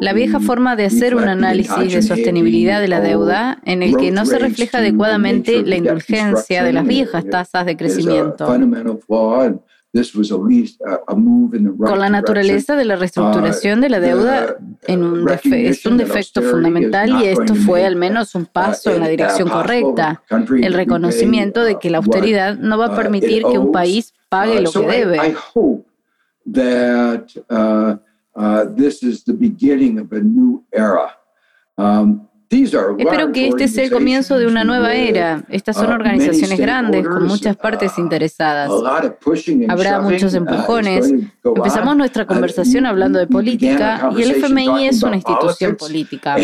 [0.00, 4.10] La vieja forma de hacer un análisis de sostenibilidad de la deuda en el que
[4.10, 8.46] no se refleja adecuadamente la indulgencia de las viejas tasas de crecimiento.
[11.90, 14.56] Con la naturaleza de la reestructuración de la deuda
[14.88, 19.00] en un defe- es un defecto fundamental y esto fue al menos un paso en
[19.00, 20.22] la dirección correcta.
[20.66, 24.72] El reconocimiento de que la austeridad no va a permitir que un país pague lo
[24.72, 25.34] que Uh, I, I debe.
[25.54, 25.86] hope
[26.52, 27.96] that uh,
[28.36, 31.08] uh, this is the beginning of a new era.
[31.76, 35.42] Um, these are Espero que este sea el comienzo de una nueva era.
[35.48, 38.68] Estas son uh, organizaciones grandes con muchas partes uh, interesadas.
[38.68, 41.12] a lot of pushing and Habrá muchos uh, empujones.
[41.42, 46.36] Empezamos nuestra Uh, conversación hablando de política y el FMI es una institución política.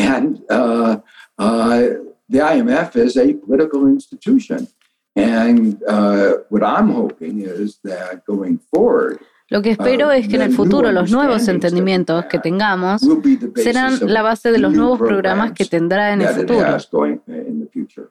[5.21, 10.29] And uh, uh, uh, what I'm hoping is that going forward, Lo que espero es
[10.29, 14.03] que en el futuro los nuevos entendimientos que tengamos will be the basis serán of
[14.03, 16.61] la base de los new nuevos programas que programs tendrá en el futuro.
[16.61, 18.11] has going in the future.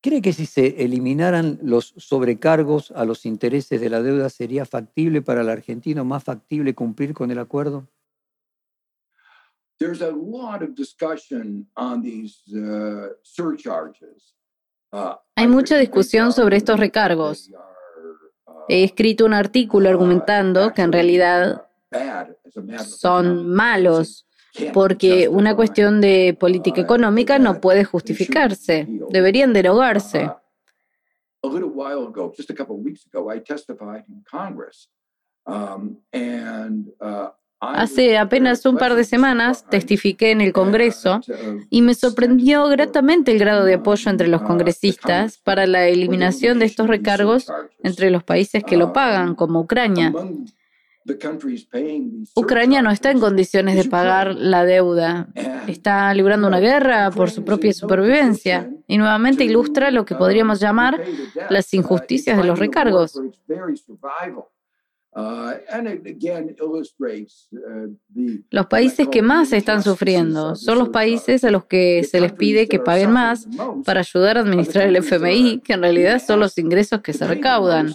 [0.00, 5.20] ¿Cree que si se eliminaran los sobrecargos a los intereses de la deuda sería factible
[5.20, 7.88] para el argentino, más factible cumplir con el acuerdo?
[9.78, 14.35] There's a lot of discussion on these uh, surcharges.
[15.34, 17.50] Hay mucha discusión sobre estos recargos.
[18.68, 21.66] He escrito un artículo argumentando que en realidad
[22.84, 24.26] son malos
[24.72, 28.86] porque una cuestión de política económica no puede justificarse.
[29.10, 30.30] Deberían derogarse.
[37.60, 41.20] Hace apenas un par de semanas testifiqué en el Congreso
[41.70, 46.66] y me sorprendió gratamente el grado de apoyo entre los congresistas para la eliminación de
[46.66, 47.50] estos recargos
[47.82, 50.12] entre los países que lo pagan, como Ucrania.
[52.34, 55.28] Ucrania no está en condiciones de pagar la deuda.
[55.66, 61.00] Está librando una guerra por su propia supervivencia y nuevamente ilustra lo que podríamos llamar
[61.48, 63.20] las injusticias de los recargos.
[68.50, 72.68] Los países que más están sufriendo son los países a los que se les pide
[72.68, 73.48] que paguen más
[73.86, 77.94] para ayudar a administrar el FMI, que en realidad son los ingresos que se recaudan.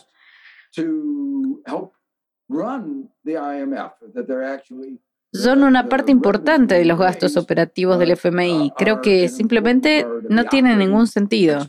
[5.32, 8.74] Son una parte importante de los gastos operativos del FMI.
[8.76, 11.60] Creo que simplemente no tiene ningún sentido.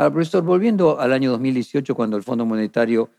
[0.00, 3.10] Ahora, profesor, volviendo al año 2018, cuando el Fondo Monetario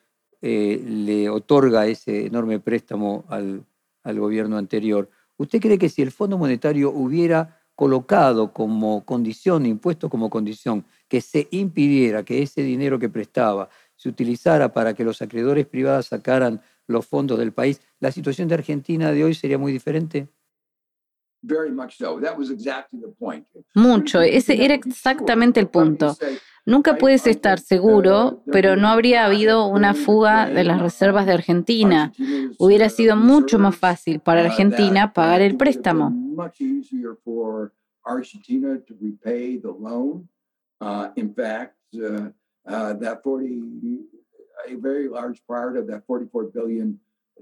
[0.41, 3.63] eh, le otorga ese enorme préstamo al,
[4.01, 10.09] al gobierno anterior, ¿usted cree que si el Fondo Monetario hubiera colocado como condición, impuesto
[10.09, 15.21] como condición, que se impidiera que ese dinero que prestaba se utilizara para que los
[15.21, 19.71] acreedores privados sacaran los fondos del país, la situación de Argentina de hoy sería muy
[19.71, 20.29] diferente?
[23.75, 26.15] Mucho, ese era exactamente el punto.
[26.65, 32.12] Nunca puedes estar seguro, pero no habría habido una fuga de las reservas de Argentina.
[32.60, 36.11] Hubiera sido mucho más fácil para Argentina pagar el préstamo.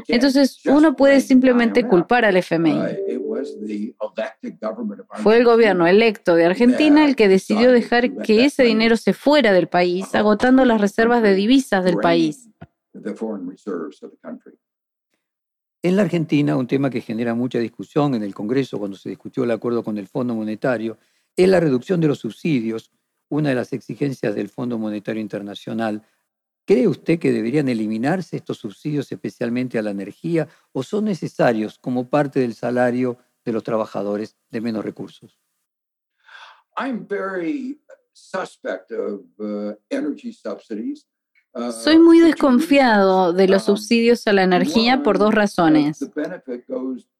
[0.07, 2.79] Entonces, uno puede simplemente culpar al FMI.
[5.15, 9.53] Fue el gobierno electo de Argentina el que decidió dejar que ese dinero se fuera
[9.53, 12.49] del país, agotando las reservas de divisas del país.
[15.83, 19.43] En la Argentina, un tema que genera mucha discusión en el Congreso cuando se discutió
[19.43, 20.97] el acuerdo con el Fondo Monetario
[21.35, 22.91] es la reducción de los subsidios,
[23.29, 26.03] una de las exigencias del Fondo Monetario Internacional
[26.67, 32.09] ¿Cree usted que deberían eliminarse estos subsidios especialmente a la energía o son necesarios como
[32.09, 35.39] parte del salario de los trabajadores de menos recursos?
[41.71, 46.05] Soy muy desconfiado de los subsidios a la energía por dos razones.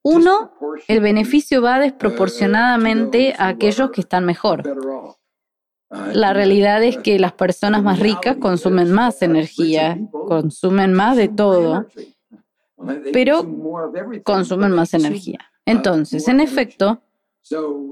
[0.04, 0.52] Uno,
[0.90, 4.64] el beneficio va desproporcionadamente a aquellos que están mejor.
[5.90, 11.88] La realidad es que las personas más ricas consumen más energía, consumen más de todo,
[13.14, 13.46] pero
[14.24, 15.40] consumen más energía.
[15.66, 17.02] Entonces, en efecto,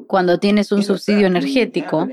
[0.07, 2.07] cuando tienes un subsidio energético,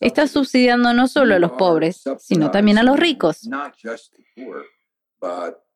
[0.00, 3.48] estás subsidiando no solo a los pobres, sino también a los ricos.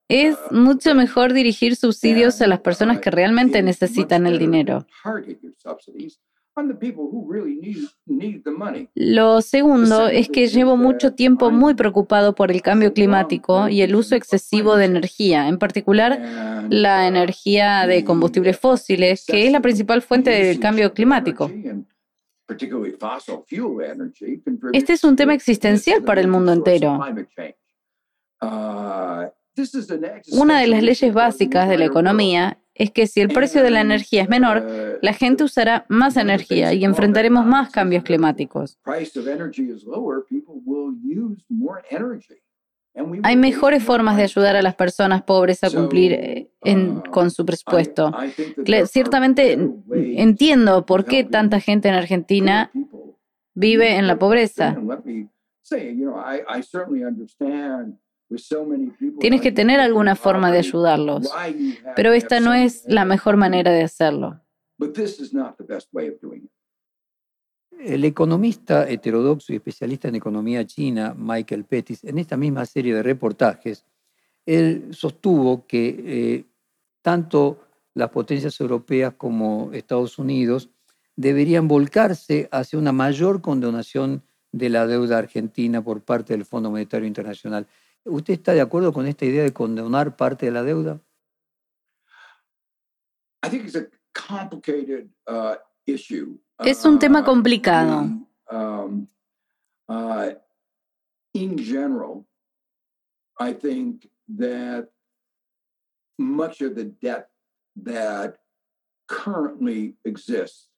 [0.08, 4.86] Es mucho mejor dirigir subsidios a las personas que realmente necesitan el dinero.
[8.94, 13.94] Lo segundo es que llevo mucho tiempo muy preocupado por el cambio climático y el
[13.96, 20.02] uso excesivo de energía, en particular la energía de combustibles fósiles, que es la principal
[20.02, 21.50] fuente del cambio climático.
[24.72, 27.00] Este es un tema existencial para el mundo entero.
[30.32, 33.80] Una de las leyes básicas de la economía es que si el precio de la
[33.80, 38.78] energía es menor, la gente usará más energía y enfrentaremos más cambios climáticos.
[43.24, 46.48] Hay mejores formas de ayudar a las personas pobres a cumplir eh,
[47.10, 48.12] con su presupuesto.
[48.86, 49.58] Ciertamente
[49.92, 52.70] entiendo por qué tanta gente en Argentina
[53.54, 54.76] vive en la pobreza.
[59.20, 61.30] Tienes que tener alguna forma de ayudarlos,
[61.94, 64.40] pero esta no es la mejor manera de hacerlo.
[67.78, 73.02] El economista heterodoxo y especialista en economía china, Michael Pettis, en esta misma serie de
[73.02, 73.84] reportajes,
[74.46, 76.44] él sostuvo que eh,
[77.02, 77.58] tanto
[77.94, 80.70] las potencias europeas como Estados Unidos
[81.16, 84.22] deberían volcarse hacia una mayor condonación
[84.52, 87.66] de la deuda argentina por parte del Fondo Monetario Internacional.
[88.04, 91.00] ¿Usted está de acuerdo con esta idea de condonar parte de la deuda?
[96.58, 98.08] Es un tema complicado.
[101.36, 102.24] in general,
[103.40, 104.88] I think that
[106.16, 107.28] much of the debt
[107.76, 108.36] that
[109.08, 110.70] currently exists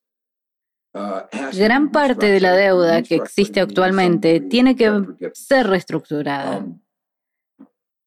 [0.94, 1.20] uh,
[1.52, 4.90] Gran parte de la deuda que existe actualmente tiene que
[5.34, 6.66] ser reestructurada.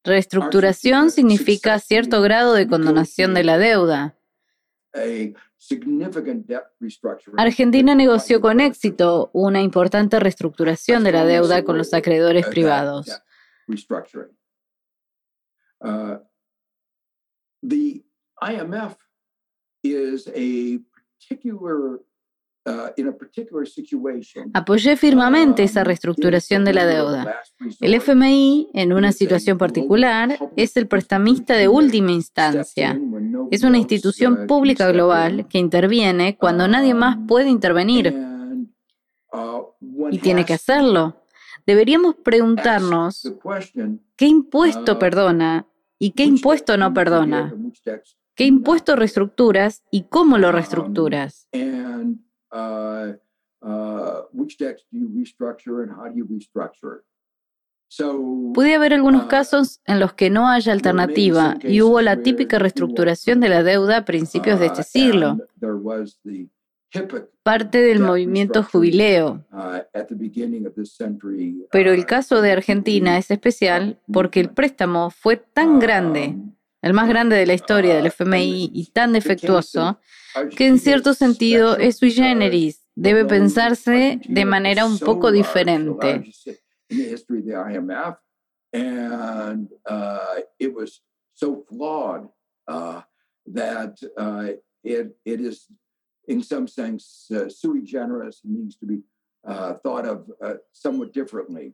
[0.09, 4.15] Reestructuración significa cierto grado de condonación de la deuda.
[7.37, 13.21] Argentina negoció con éxito una importante reestructuración de la deuda con los acreedores privados.
[15.81, 16.17] Uh,
[17.61, 18.03] the
[18.41, 18.97] IMF
[19.83, 20.79] is a
[21.19, 22.01] particular
[24.53, 27.41] Apoyé firmemente esa um, reestructuración de la deuda.
[27.79, 32.99] El FMI, en una situación particular, es el prestamista de última instancia.
[33.51, 38.13] Es una institución pública global que interviene cuando nadie más um, puede intervenir.
[39.31, 41.23] Uh, y tiene que hacerlo.
[41.65, 43.31] Deberíamos preguntarnos
[44.15, 47.53] qué impuesto uh, perdona y qué impuesto no perdona.
[48.35, 51.47] ¿Qué impuesto reestructuras y cómo lo um, reestructuras?
[52.51, 53.13] Uh,
[53.61, 57.03] uh, which debts do you restructure and how do you restructure.
[58.53, 62.59] Puede haber algunos uh, casos en los que no haya alternativa y hubo la típica
[62.59, 65.39] reestructuración de la deuda a principios de este siglo.
[67.43, 69.43] parte del movimiento jubileo.
[71.71, 76.35] Pero el caso de Argentina es especial porque el préstamo fue tan grande,
[76.81, 79.99] el más grande de la historia del FMI y tan defectuoso,
[80.55, 86.23] que en cierto sentido es sui generis, debe pensarse de manera un poco diferente.
[96.29, 98.99] in some sense, uh, sui generis needs to be
[99.47, 101.73] uh, thought of uh, somewhat differently.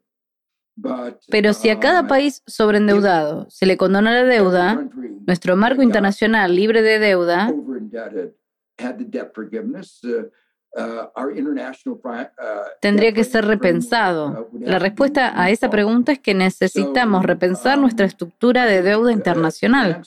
[0.78, 4.86] But, Pero si a cada um, país sobreendeudado se le condona la deuda,
[5.26, 8.32] nuestro marco internacional libre de deuda uh,
[10.78, 14.49] uh, our international pri- uh, tendría que ser repensado.
[14.59, 20.01] La respuesta a esa pregunta es que necesitamos repensar nuestra estructura de deuda internacional.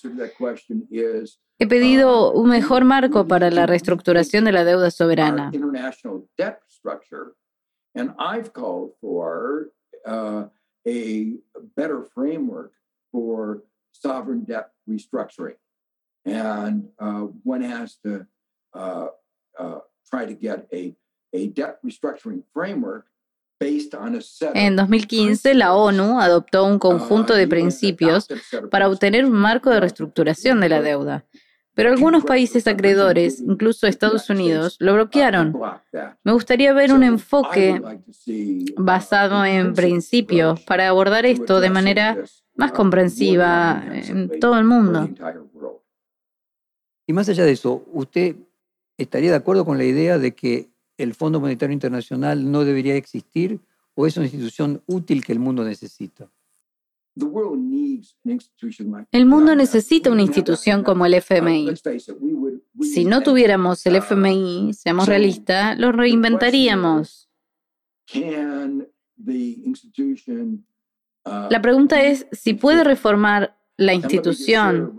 [1.59, 5.51] He pedido un mejor marco para la reestructuración de la deuda soberana.
[5.53, 7.33] international debt structure,
[7.95, 9.71] and I've called for
[10.07, 10.45] uh,
[10.89, 11.39] a
[11.77, 12.73] better framework
[13.13, 13.63] for
[13.93, 15.57] sovereign debt restructuring,
[16.25, 18.27] and uh, one has to
[18.75, 19.09] uh,
[19.59, 19.81] uh,
[20.11, 20.97] try to get a
[21.35, 23.07] a debt restructuring framework
[23.61, 24.53] based on a set.
[24.55, 28.29] En 2015, la ONU adoptó un conjunto de principios
[28.71, 31.27] para obtener un marco de reestructuración de la deuda.
[31.79, 35.57] Pero algunos países acreedores, incluso Estados Unidos, lo bloquearon.
[36.25, 37.81] Me gustaría ver un enfoque
[38.77, 42.19] basado en principios para abordar esto de manera
[42.57, 45.09] más comprensiva en todo el mundo.
[47.07, 48.35] Y más allá de eso, ¿usted
[48.97, 53.61] estaría de acuerdo con la idea de que el Fondo Monetario Internacional no debería existir
[53.95, 56.29] o es una institución útil que el mundo necesita?
[59.13, 61.75] El mundo necesita una institución como el FMI.
[62.81, 67.29] Si no tuviéramos el FMI, seamos realistas, lo reinventaríamos.
[71.25, 74.97] La pregunta es si puede reformar la institución.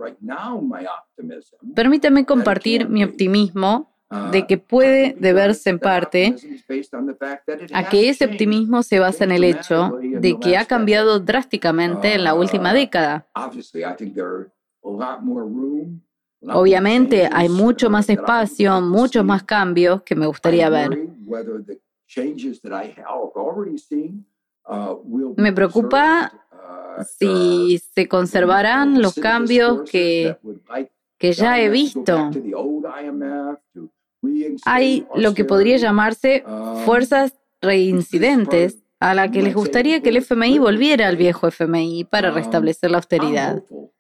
[1.76, 3.99] Permítame compartir mi optimismo
[4.32, 6.36] de que puede deberse en parte
[7.74, 12.24] a que ese optimismo se basa en el hecho de que ha cambiado drásticamente en
[12.24, 13.28] la última década.
[16.42, 21.08] Obviamente hay mucho más espacio, muchos más cambios que me gustaría ver.
[25.38, 26.32] Me preocupa
[27.18, 30.38] si se conservarán los cambios que,
[31.18, 32.32] que ya he visto.
[34.66, 36.44] Hay lo que podría llamarse
[36.86, 42.32] fuerzas reincidentes a la que les gustaría que el FMI volviera al viejo FMI para
[42.32, 43.64] restablecer la austeridad.
[43.70, 43.92] uh.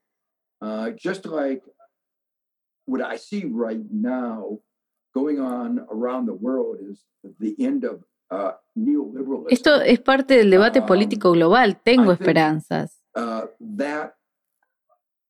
[9.50, 11.80] Esto es parte del debate político global.
[11.82, 13.02] Tengo esperanzas.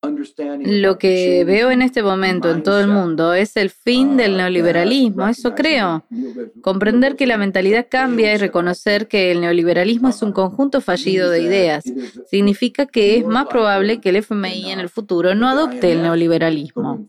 [0.02, 4.36] Lo que veo en este momento en todo el mundo es el fin del uh,
[4.38, 6.04] neoliberalismo, eso creo.
[6.62, 11.42] Comprender que la mentalidad cambia y reconocer que el neoliberalismo es un conjunto fallido de
[11.42, 11.84] ideas
[12.26, 17.06] significa que es más probable que el FMI en el futuro no adopte el neoliberalismo.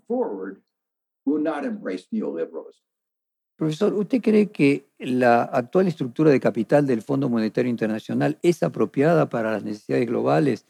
[3.55, 9.29] Profesor, ¿usted cree que la actual estructura de capital del Fondo Monetario Internacional es apropiada
[9.29, 10.65] para las necesidades globales?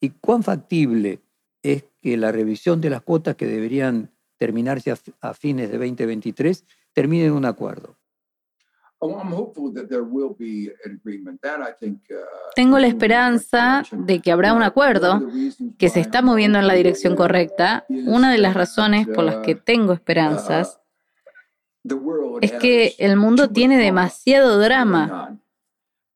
[0.00, 1.20] ¿Y cuán factible
[1.64, 5.78] es que la revisión de las cuotas que deberían terminarse a, fi- a fines de
[5.78, 7.96] 2023 termine en un acuerdo?
[8.98, 11.40] Oh, I'm hopeful that there will be an agreement.
[11.42, 12.14] That I think, uh,
[12.54, 16.00] Tengo la esperanza de que habrá un Uh, acuerdo one of the reasons que se
[16.00, 17.84] está moviendo en la dirección correcta.
[17.88, 20.80] is Una de las that, razones por las que uh, tengo esperanzas
[21.86, 25.38] the world es que has el mundo tiene drama demasiado drama.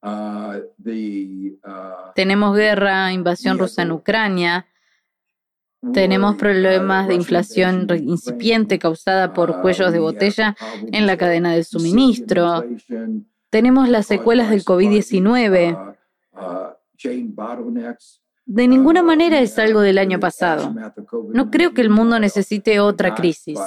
[0.01, 0.61] Uh,
[1.63, 4.65] uh, Tenemos guerra, invasión rusa en Ucrania,
[5.93, 11.17] tenemos uh, problemas de inflación incipiente causada por Uh, cuellos de botella problems en la
[11.17, 12.65] cadena de suministro.
[13.49, 15.95] Tenemos las caused secuelas del supply COVID-19.
[16.33, 18.21] uh, uh, chain bottlenecks.
[18.45, 20.73] De ninguna Uh, manera es algo del año the pasado.
[21.33, 23.57] No creo que el COVID-19, mundo uh, necesite otra not crisis.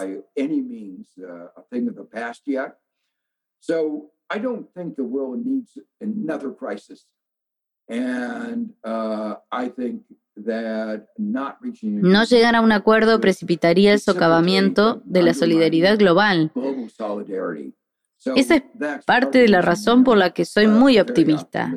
[10.35, 16.53] No llegar a un acuerdo precipitaría el socavamiento de la solidaridad global.
[18.37, 18.63] Esa es
[19.05, 21.77] parte de la razón por la que soy muy optimista.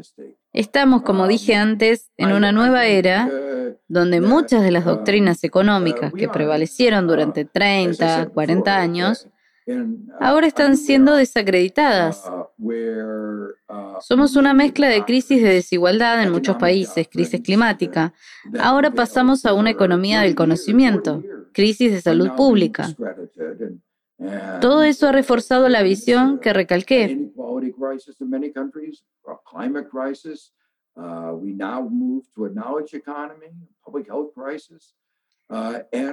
[0.53, 5.43] Estamos, como dije antes, en una nueva era uh, donde muchas de las um, doctrinas
[5.43, 9.27] económicas uh, we que prevalecieron uh, durante as I 30, said 40 before, años
[10.19, 12.23] ahora están siendo desacreditadas.
[14.01, 18.13] Somos una mezcla de crisis de desigualdad en muchos países, crisis climática.
[18.59, 22.87] Ahora pasamos a una economía del conocimiento, crisis de salud pública.
[24.61, 27.31] Todo eso ha reforzado la visión que recalqué.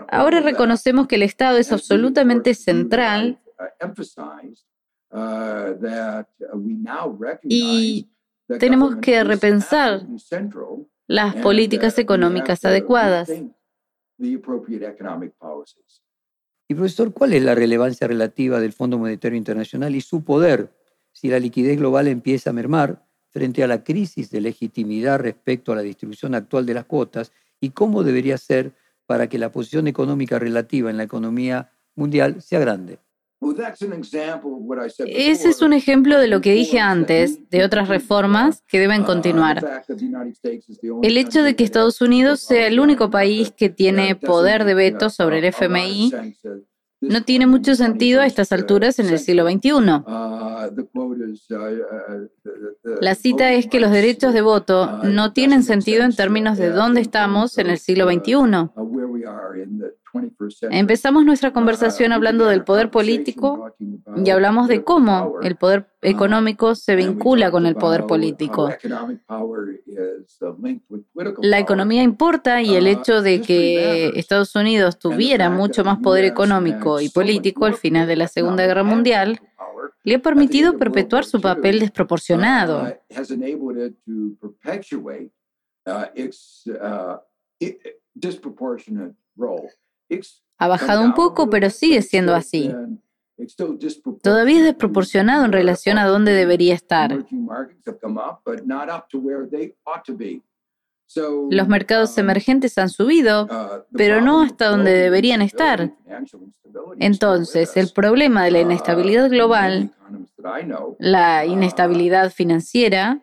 [0.09, 3.38] Ahora reconocemos que el Estado es absolutamente central
[7.43, 8.09] y
[8.59, 10.07] tenemos que repensar
[11.07, 13.31] las políticas económicas adecuadas.
[16.69, 20.73] Y profesor, ¿cuál es la relevancia relativa del Fondo Monetario Internacional y su poder
[21.13, 25.77] si la liquidez global empieza a mermar frente a la crisis de legitimidad respecto a
[25.77, 28.73] la distribución actual de las cuotas y cómo debería ser
[29.07, 32.99] para que la posición económica relativa en la economía mundial sea grande?
[35.07, 39.84] Ese es un ejemplo de lo que dije antes, de otras reformas que deben continuar.
[41.03, 45.11] El hecho de que Estados Unidos sea el único país que tiene poder de veto
[45.11, 46.12] sobre el FMI
[47.01, 49.70] no tiene mucho sentido a estas alturas en el siglo XXI.
[53.01, 57.01] La cita es que los derechos de voto no tienen sentido en términos de dónde
[57.01, 58.34] estamos en el siglo XXI.
[60.71, 63.75] Empezamos nuestra conversación hablando del poder político
[64.17, 68.71] y hablamos de cómo el poder económico se vincula con el poder político.
[71.41, 77.01] La economía importa y el hecho de que Estados Unidos tuviera mucho más poder económico
[77.01, 79.41] y político al final de la Segunda Guerra Mundial
[80.05, 82.93] le ha permitido perpetuar su papel desproporcionado
[90.59, 92.73] ha bajado un poco, pero sigue siendo así.
[94.23, 97.25] Todavía es desproporcionado en relación a dónde debería estar.
[101.51, 103.49] Los mercados emergentes han subido,
[103.93, 105.93] pero no hasta donde deberían estar.
[106.99, 109.91] Entonces, el problema de la inestabilidad global,
[110.99, 113.21] la inestabilidad financiera,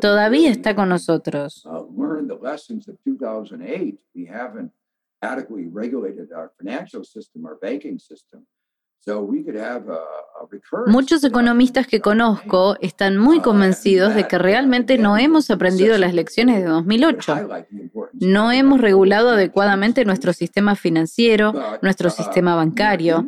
[0.00, 1.66] todavía está con nosotros.
[10.86, 16.14] Muchos economistas que conozco están muy uh, convencidos de que realmente no hemos aprendido las
[16.14, 17.48] lecciones de 2008.
[18.14, 21.52] No hemos regulado adecuadamente nuestro sistema financiero,
[21.82, 23.26] nuestro uh, sistema bancario,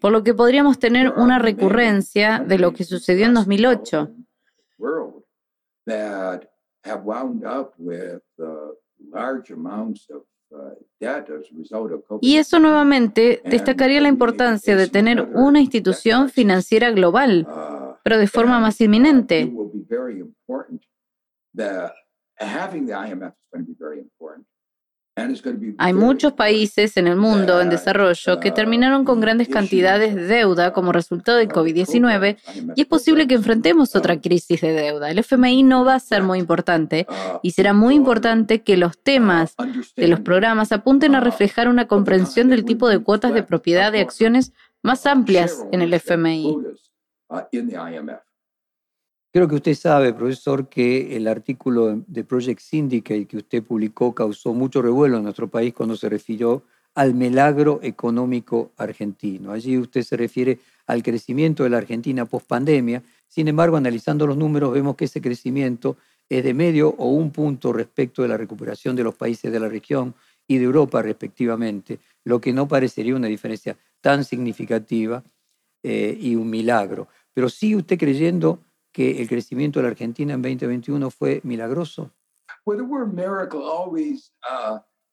[0.00, 4.14] por lo que podríamos tener una recurrencia de lo que sucedió en 2008.
[12.20, 17.46] Y eso nuevamente destacaría la importancia de tener una institución financiera global,
[18.02, 19.52] pero de forma más inminente.
[25.78, 30.72] Hay muchos países en el mundo en desarrollo que terminaron con grandes cantidades de deuda
[30.72, 32.36] como resultado del COVID-19
[32.76, 35.10] y es posible que enfrentemos otra crisis de deuda.
[35.10, 37.06] El FMI no va a ser muy importante
[37.42, 39.54] y será muy importante que los temas
[39.96, 44.00] de los programas apunten a reflejar una comprensión del tipo de cuotas de propiedad de
[44.00, 44.52] acciones
[44.82, 46.56] más amplias en el FMI.
[49.30, 54.54] Creo que usted sabe, profesor, que el artículo de Project Syndicate que usted publicó causó
[54.54, 56.62] mucho revuelo en nuestro país cuando se refirió
[56.94, 59.52] al milagro económico argentino.
[59.52, 63.02] Allí usted se refiere al crecimiento de la Argentina post pandemia.
[63.28, 65.98] Sin embargo, analizando los números, vemos que ese crecimiento
[66.30, 69.68] es de medio o un punto respecto de la recuperación de los países de la
[69.68, 70.14] región
[70.46, 75.22] y de Europa respectivamente, lo que no parecería una diferencia tan significativa
[75.82, 77.08] eh, y un milagro.
[77.34, 78.60] Pero sigue usted creyendo
[78.98, 82.10] que el crecimiento de la Argentina en 2021 fue milagroso?
[82.64, 82.72] Uh,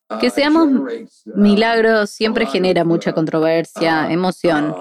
[0.09, 4.73] uh, que seamos uh, milagros siempre genera mucha controversia, emoción.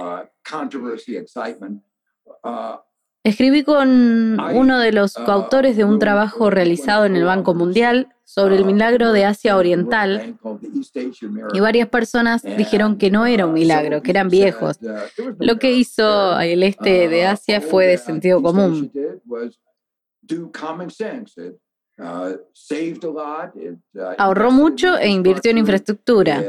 [3.24, 8.56] Escribí con uno de los coautores de un trabajo realizado en el Banco Mundial sobre
[8.56, 10.36] el milagro de Asia Oriental.
[11.54, 14.78] Y varias personas dijeron que no era un milagro, que eran viejos.
[15.38, 18.92] Lo que hizo el este de Asia fue de sentido común.
[24.18, 26.42] Ahorró mucho e invirtió en infraestructura.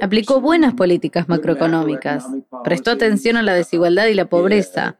[0.00, 2.26] Aplicó buenas políticas macroeconómicas.
[2.64, 4.98] Prestó atención a la desigualdad y la pobreza.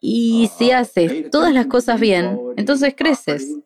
[0.00, 3.56] Y si haces todas las cosas bien, entonces creces.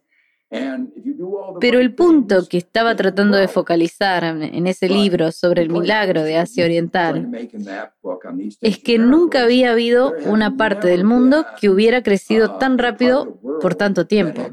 [1.60, 6.38] Pero el punto que estaba tratando de focalizar en ese libro sobre el milagro de
[6.38, 7.28] Asia Oriental
[8.60, 13.74] es que nunca había habido una parte del mundo que hubiera crecido tan rápido por
[13.74, 14.50] tanto tiempo.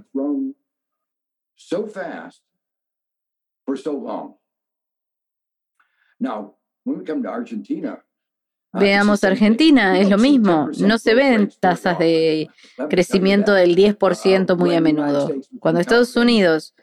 [8.78, 10.70] Veamos Argentina, es lo mismo.
[10.80, 12.50] No se ven tasas de
[12.90, 15.32] crecimiento del 10% muy a menudo.
[15.60, 16.76] Cuando Estados Unidos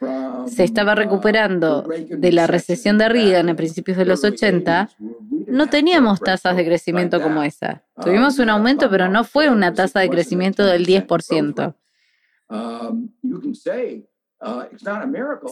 [0.47, 4.89] se estaba recuperando de la recesión de Reagan a principios de los 80,
[5.47, 7.83] no teníamos tasas de crecimiento como esa.
[8.01, 11.75] Tuvimos un aumento, pero no fue una tasa de crecimiento del 10%.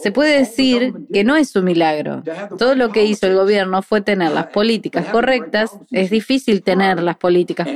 [0.02, 2.22] Se puede decir que no es un milagro.
[2.58, 5.78] Todo lo que hizo el gobierno fue tener las políticas correctas.
[5.90, 7.68] Es difícil tener las políticas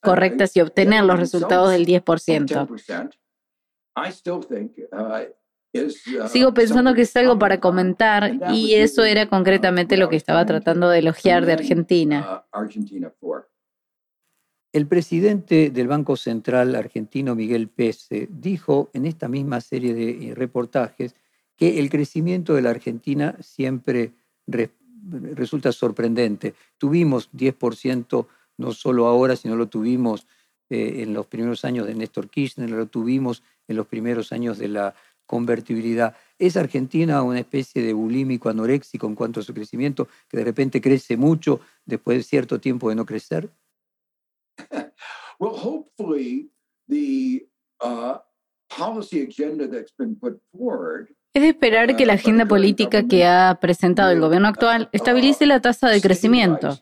[0.00, 2.68] correctas y obtener los resultados del 10%.
[6.28, 10.88] Sigo pensando que es algo para comentar y eso era concretamente lo que estaba tratando
[10.88, 12.44] de elogiar de Argentina.
[14.74, 20.34] El presidente del Banco Central argentino, Miguel Pese, dijo en esta misma serie de eh,
[20.34, 21.14] reportajes
[21.56, 24.14] que el crecimiento de la Argentina siempre
[24.48, 26.54] resulta sorprendente.
[26.76, 28.26] Tuvimos 10%,
[28.58, 30.26] no solo ahora, sino lo tuvimos
[30.68, 34.66] eh, en los primeros años de Néstor Kirchner, lo tuvimos en los primeros años de
[34.66, 36.16] la convertibilidad.
[36.36, 40.80] ¿Es Argentina una especie de bulímico anoréxico en cuanto a su crecimiento, que de repente
[40.80, 43.48] crece mucho después de cierto tiempo de no crecer?
[51.34, 54.88] Es de esperar que la uh, agenda política que ha presentado el gobierno actual uh,
[54.92, 56.78] estabilice la tasa de crecimiento.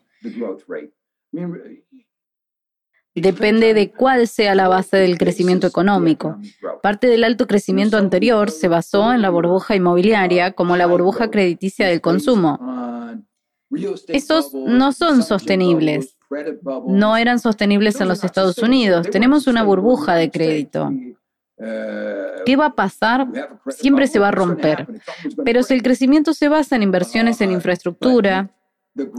[3.15, 6.37] Depende de cuál sea la base del crecimiento económico.
[6.81, 11.87] Parte del alto crecimiento anterior se basó en la burbuja inmobiliaria como la burbuja crediticia
[11.87, 12.59] del consumo.
[14.07, 16.15] Esos no son sostenibles
[16.87, 19.09] no eran sostenibles en los Estados Unidos.
[19.09, 20.91] Tenemos una burbuja de crédito.
[22.45, 23.27] ¿Qué va a pasar?
[23.69, 24.87] Siempre se va a romper.
[25.45, 28.49] Pero si el crecimiento se basa en inversiones en infraestructura,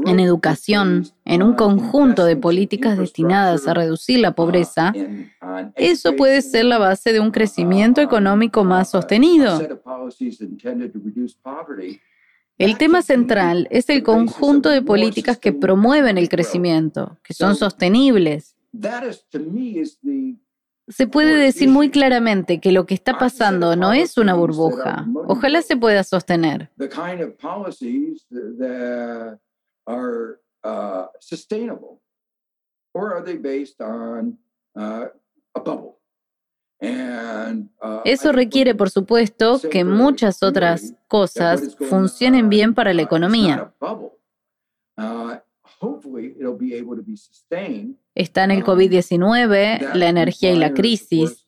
[0.06, 4.92] en educación, en un conjunto de políticas destinadas a reducir la pobreza,
[5.74, 9.58] eso puede ser la base de un crecimiento económico más sostenido.
[12.58, 18.56] El tema central es el conjunto de políticas que promueven el crecimiento, que son sostenibles.
[20.86, 25.06] Se puede decir muy claramente que lo que está pasando no es una burbuja.
[25.26, 26.70] Ojalá se pueda sostener.
[35.54, 35.94] Uh,
[38.04, 43.72] Eso requiere, por supuesto, que muchas otras cosas funcionen bien para la uh, economía.
[43.80, 44.10] Uh,
[48.14, 51.44] Está en el COVID-19, la energía y la crisis.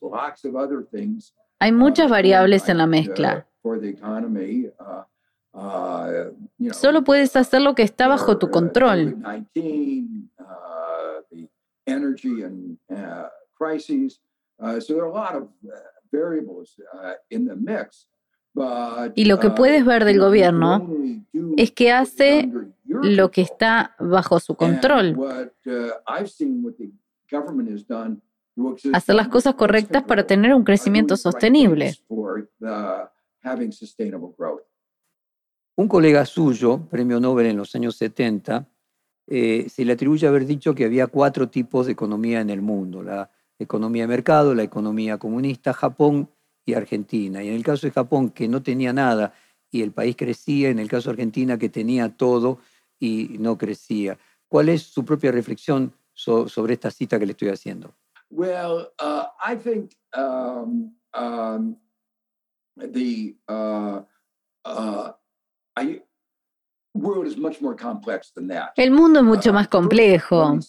[1.59, 3.47] Hay muchas variables en la mezcla.
[6.71, 9.17] Solo puedes hacer lo que está bajo tu control.
[14.59, 15.39] Uh, uh,
[18.55, 20.89] uh, y lo que puedes ver del gobierno
[21.57, 22.49] es que hace
[22.85, 25.15] lo que está bajo su control.
[28.93, 31.95] Hacer las cosas correctas para tener un crecimiento sostenible.
[35.75, 38.67] Un colega suyo, premio Nobel en los años 70,
[39.27, 43.03] eh, se le atribuye haber dicho que había cuatro tipos de economía en el mundo.
[43.03, 43.29] La
[43.59, 46.29] economía de mercado, la economía comunista, Japón
[46.65, 47.43] y Argentina.
[47.43, 49.33] Y en el caso de Japón, que no tenía nada
[49.71, 52.59] y el país crecía, en el caso de Argentina, que tenía todo
[52.99, 54.17] y no crecía.
[54.47, 57.93] ¿Cuál es su propia reflexión sobre esta cita que le estoy haciendo?
[58.29, 61.77] Well, uh, I think um, um,
[62.75, 64.01] the uh,
[64.65, 65.11] uh,
[66.93, 68.73] world is much more complex than that.
[68.75, 70.59] El mundo es mucho más complejo.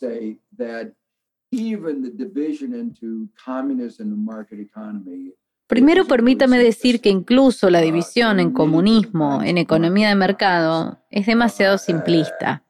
[5.66, 11.78] Primero permítame decir que incluso la división en comunismo, en economía de mercado, es demasiado
[11.78, 12.64] simplista.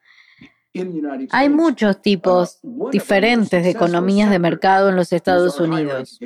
[1.31, 2.59] Hay muchos tipos
[2.93, 6.19] diferentes de economías de mercado en los Estados Unidos.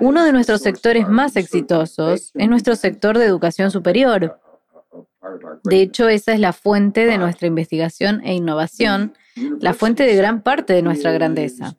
[0.00, 4.38] Uno de nuestros sectores más exitosos es nuestro sector de educación superior.
[5.64, 9.14] De hecho, esa es la fuente de nuestra investigación e innovación
[9.60, 11.76] la fuente de gran parte de nuestra grandeza.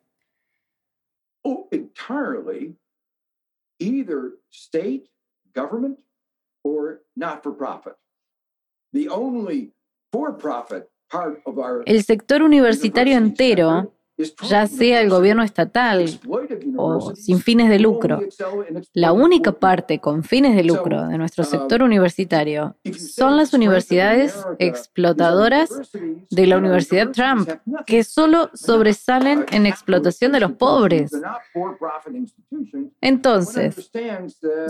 [11.12, 13.93] our El sector universitario entero
[14.48, 16.04] ya sea el gobierno estatal
[16.76, 18.20] o sin fines de lucro.
[18.92, 25.70] La única parte con fines de lucro de nuestro sector universitario son las universidades explotadoras
[26.30, 27.48] de la Universidad Trump,
[27.86, 31.10] que solo sobresalen en explotación de los pobres.
[33.00, 33.90] Entonces,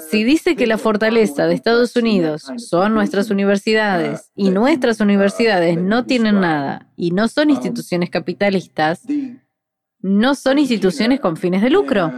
[0.09, 6.07] si dice que la fortaleza de Estados Unidos son nuestras universidades y nuestras universidades no
[6.07, 9.03] tienen nada y no son instituciones capitalistas,
[10.01, 12.13] no son instituciones con fines de lucro.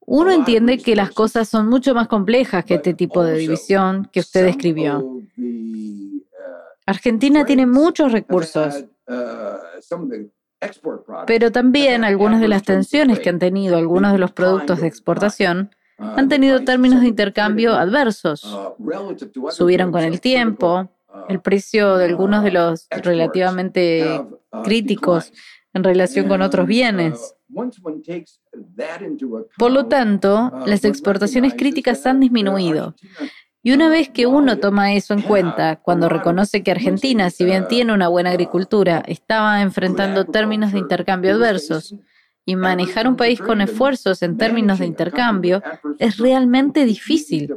[0.00, 4.20] Uno entiende que las cosas son mucho más complejas que este tipo de división que
[4.20, 5.20] usted describió.
[6.86, 8.84] Argentina tiene muchos recursos,
[11.26, 15.70] pero también algunas de las tensiones que han tenido algunos de los productos de exportación
[15.98, 18.40] han tenido términos de intercambio adversos.
[19.50, 20.90] Subieron con el tiempo,
[21.28, 24.22] el precio de algunos de los relativamente
[24.64, 25.32] críticos
[25.74, 27.34] en relación con otros bienes.
[29.58, 32.94] Por lo tanto, las exportaciones críticas han disminuido.
[33.62, 37.68] Y una vez que uno toma eso en cuenta, cuando reconoce que Argentina, si bien
[37.68, 41.94] tiene una buena agricultura, estaba enfrentando términos de intercambio adversos,
[42.44, 45.62] y manejar un país con esfuerzos en términos de intercambio
[45.98, 47.54] es realmente difícil.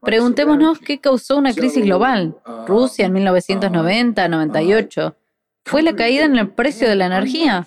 [0.00, 2.36] Preguntémonos qué causó una crisis global.
[2.46, 5.16] uh, Rusia en 1990, 98.
[5.64, 7.66] ¿Fue la caída en el precio de la energía?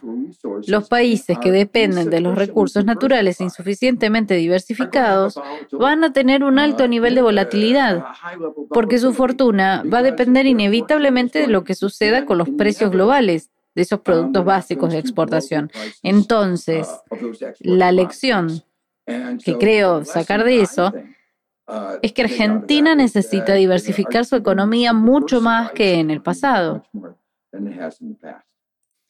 [0.68, 5.40] Los países que dependen de los recursos naturales insuficientemente diversificados
[5.72, 8.04] van a tener un alto nivel de volatilidad,
[8.70, 13.53] porque su fortuna va a depender inevitablemente de lo que suceda con los precios globales
[13.76, 15.72] de esos productos básicos de exportación.
[16.02, 16.88] Entonces,
[17.60, 18.64] la lección
[19.06, 20.94] que creo sacar de eso
[22.02, 26.84] es que Argentina necesita diversificar su economía mucho más que en el pasado.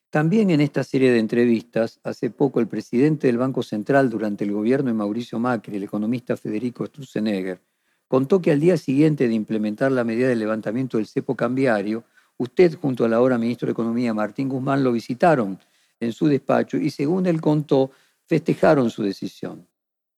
[0.10, 4.52] También en esta serie de entrevistas, hace poco el presidente del Banco Central durante el
[4.52, 7.60] gobierno de Mauricio Macri, el economista Federico Sturzenegger,
[8.08, 12.04] contó que al día siguiente de implementar la medida de levantamiento del cepo cambiario,
[12.44, 15.60] usted junto al ahora ministro de Economía Martín Guzmán lo visitaron
[16.00, 17.92] en su despacho y según él contó,
[18.26, 19.68] festejaron su decisión.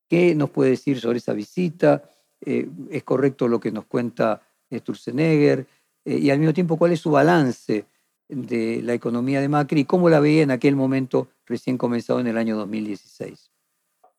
[0.09, 2.03] ¿Qué nos puede decir sobre esa visita?
[2.41, 5.65] Eh, ¿Es correcto lo que nos cuenta Sturzenegger?
[6.03, 7.85] Eh, y al mismo tiempo, ¿cuál es su balance
[8.27, 12.27] de la economía de Macri y cómo la veía en aquel momento recién comenzado en
[12.27, 13.51] el año 2016?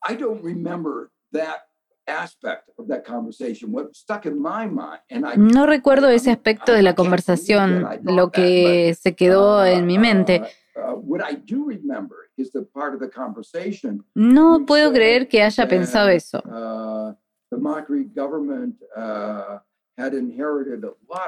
[0.09, 1.66] I don't remember that
[2.07, 3.71] aspect of that conversation.
[3.71, 8.31] What stuck in my mind, and I No recuerdo ese aspecto de la conversación, lo
[8.31, 10.41] que se quedó en mi mente.
[10.75, 14.05] Uh, what I do remember is the part of the conversation.
[14.15, 16.41] No puedo creer que haya pensado eso.
[16.45, 17.13] Uh,
[17.51, 17.65] uh,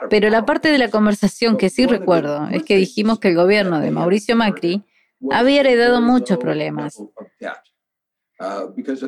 [0.10, 3.80] Pero la parte de la conversación que sí recuerdo es que dijimos que el gobierno
[3.80, 4.84] de Mauricio Macri
[5.32, 7.02] había heredado muchos problemas.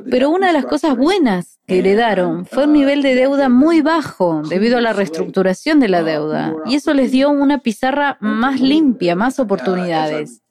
[0.10, 4.42] Pero una de las cosas buenas que heredaron fue un nivel de deuda muy bajo
[4.44, 6.54] debido a la reestructuración de la deuda.
[6.66, 10.42] Y eso les dio una pizarra más limpia, más oportunidades.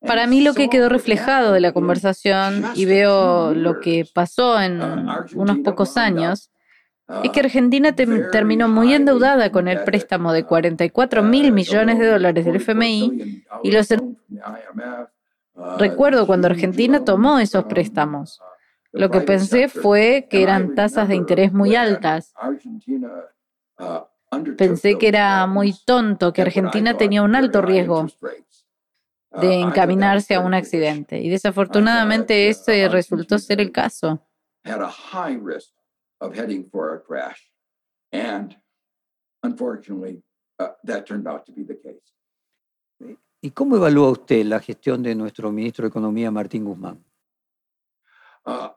[0.00, 4.80] Para mí lo que quedó reflejado de la conversación y veo lo que pasó en
[5.34, 6.50] unos pocos años
[7.22, 12.06] es que Argentina tem- terminó muy endeudada con el préstamo de 44 mil millones de
[12.06, 13.88] dólares del FMI y los
[15.78, 18.40] Recuerdo cuando Argentina tomó esos préstamos.
[18.92, 22.34] Lo que pensé fue que eran tasas de interés muy altas.
[24.56, 28.06] Pensé que era muy tonto, que Argentina tenía un alto riesgo
[29.32, 31.20] de encaminarse a un accidente.
[31.20, 34.26] Y desafortunadamente ese resultó ser el caso.
[43.42, 47.02] ¿Y cómo evalúa usted la gestión de nuestro ministro de Economía, Martín Guzmán?
[48.44, 48.68] Uh,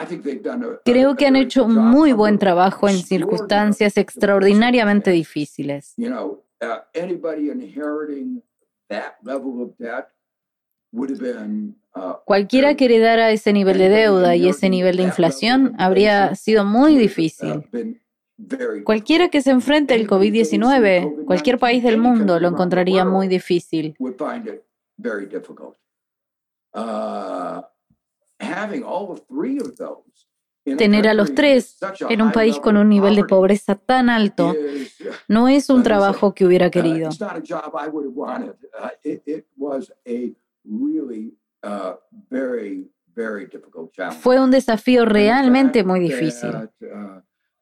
[0.00, 2.12] I think they've done a- a- Creo que han very hecho good un job muy
[2.12, 5.94] buen trabajo en circunstancias extraordinariamente difíciles.
[5.96, 8.42] You know, uh, anybody inheriting
[8.88, 10.06] that level of debt
[10.92, 11.74] would have been.
[11.96, 16.64] uh, Cualquiera que heredara ese nivel de deuda y ese nivel de inflación habría sido
[16.64, 17.64] muy uh, difícil.
[18.84, 23.96] Cualquiera que se enfrente al COVID-19, cualquier país del mundo lo encontraría muy difícil.
[26.74, 27.62] Uh,
[30.76, 31.78] Tener a los tres
[32.08, 34.54] en un país con un nivel de pobreza tan alto
[35.28, 37.10] no es un trabajo que hubiera querido.
[44.20, 46.50] Fue un desafío realmente muy difícil.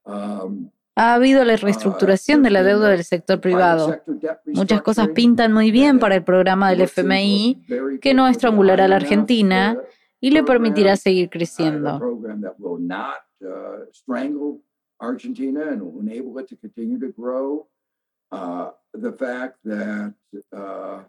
[0.06, 4.00] Ha habido la reestructuración de la deuda del sector privado.
[4.46, 7.64] Muchas cosas pintan muy bien para el programa del FMI,
[8.00, 9.76] que no estrangulará a la Argentina
[10.20, 12.00] y le permitirá seguir creciendo.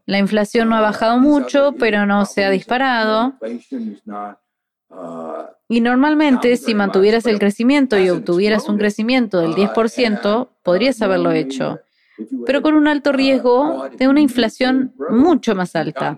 [0.05, 3.33] La inflación no ha bajado mucho, pero no se ha disparado.
[5.67, 11.79] Y normalmente, si mantuvieras el crecimiento y obtuvieras un crecimiento del 10%, podrías haberlo hecho,
[12.45, 16.17] pero con un alto riesgo de una inflación mucho más alta.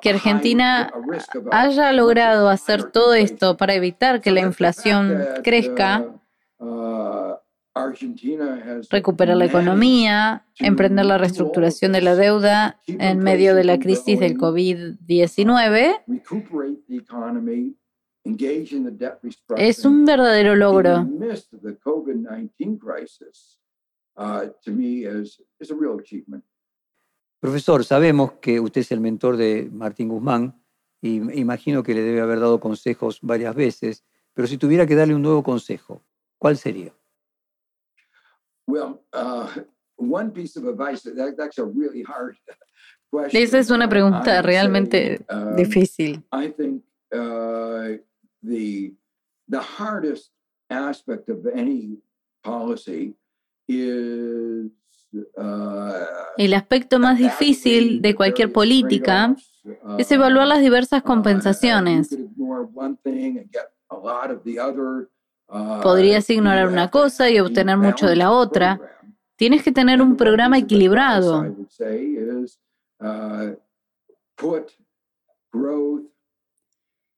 [0.00, 0.92] Que Argentina
[1.50, 6.06] haya logrado hacer todo esto para evitar que la inflación crezca
[8.90, 14.36] recuperar la economía, emprender la reestructuración de la deuda en medio de la crisis del
[14.36, 16.02] COVID-19,
[19.56, 21.08] es un verdadero logro.
[27.40, 30.62] Profesor, sabemos que usted es el mentor de Martín Guzmán
[31.00, 34.04] y imagino que le debe haber dado consejos varias veces,
[34.34, 36.02] pero si tuviera que darle un nuevo consejo,
[36.36, 36.92] ¿cuál sería?
[43.32, 46.22] Esa es una pregunta realmente um, difícil.
[46.32, 47.98] I think uh,
[48.42, 48.94] the
[49.48, 50.32] the hardest
[50.68, 51.98] aspect of any
[52.42, 53.16] policy
[53.66, 54.70] is
[55.36, 55.92] uh,
[56.36, 59.34] el aspecto más difícil de cualquier política
[59.98, 62.16] es evaluar las diversas uh, compensaciones.
[65.82, 68.80] Podrías ignorar una cosa y obtener mucho de la otra.
[69.36, 71.56] Tienes que tener un programa equilibrado.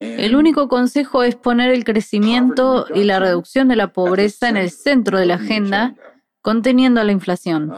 [0.00, 4.70] El único consejo es poner el crecimiento y la reducción de la pobreza en el
[4.70, 5.94] centro de la agenda,
[6.40, 7.72] conteniendo la inflación.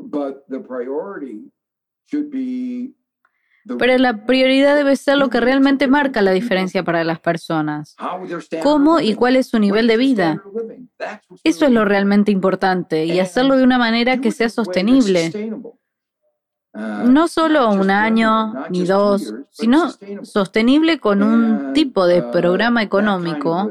[0.00, 1.50] But the priority
[2.06, 2.94] should be
[3.78, 7.96] pero la prioridad debe ser lo que realmente marca la diferencia para las personas.
[8.62, 10.42] ¿Cómo y cuál es su nivel de vida?
[11.44, 15.52] Eso es lo realmente importante y hacerlo de una manera que sea sostenible.
[16.72, 19.90] No solo un año ni dos, sino
[20.22, 23.70] sostenible con un tipo de programa económico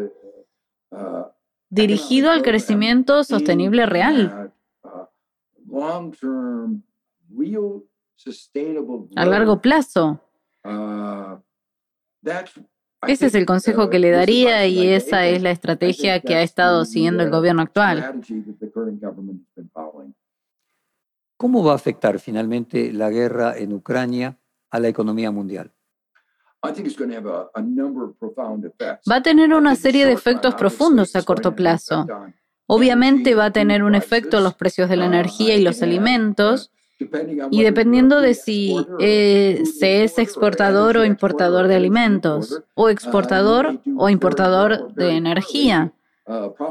[1.70, 4.52] dirigido al crecimiento sostenible real
[9.15, 10.20] a largo plazo.
[10.63, 11.39] Uh,
[13.07, 16.84] Ese es el consejo que le daría y esa es la estrategia que ha estado
[16.86, 18.22] siguiendo el gobierno actual.
[21.38, 24.39] ¿Cómo va a afectar finalmente la guerra en Ucrania
[24.72, 25.72] a la economía mundial?
[29.09, 32.07] Va a tener una serie de efectos profundos a corto plazo.
[32.65, 36.72] Obviamente va a tener un efecto en los precios de la energía y los alimentos,
[37.52, 44.10] y dependiendo de si eh, se es exportador o importador de alimentos, o exportador o
[44.10, 45.93] importador de energía,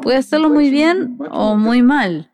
[0.03, 2.33] puede hacerlo muy bien o muy mal.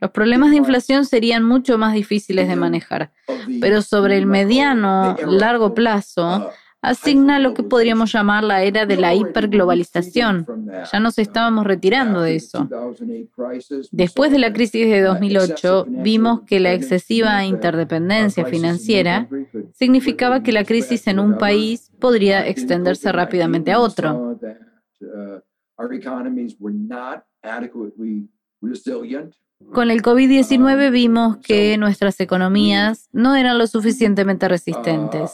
[0.00, 3.12] Los problemas de inflación serían mucho más difíciles de manejar,
[3.60, 6.50] pero sobre el mediano, largo plazo,
[6.82, 10.46] asigna lo que podríamos llamar la era de la hiperglobalización.
[10.90, 12.68] Ya nos estábamos retirando de eso.
[13.90, 19.28] Después de la crisis de 2008, vimos que la excesiva interdependencia financiera
[19.74, 24.38] significaba que la crisis en un país podría extenderse rápidamente a otro.
[29.72, 35.32] Con el COVID-19 vimos que nuestras economías no eran lo suficientemente resistentes.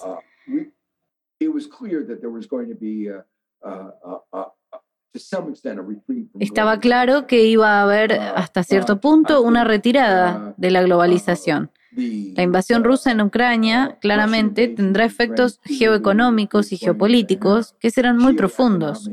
[6.39, 10.71] Estaba claro que iba a haber uh, hasta cierto uh, punto una retirada uh, de
[10.71, 11.71] la globalización.
[11.97, 19.09] La invasión rusa en Ucrania claramente tendrá efectos geoeconómicos y geopolíticos que serán muy profundos.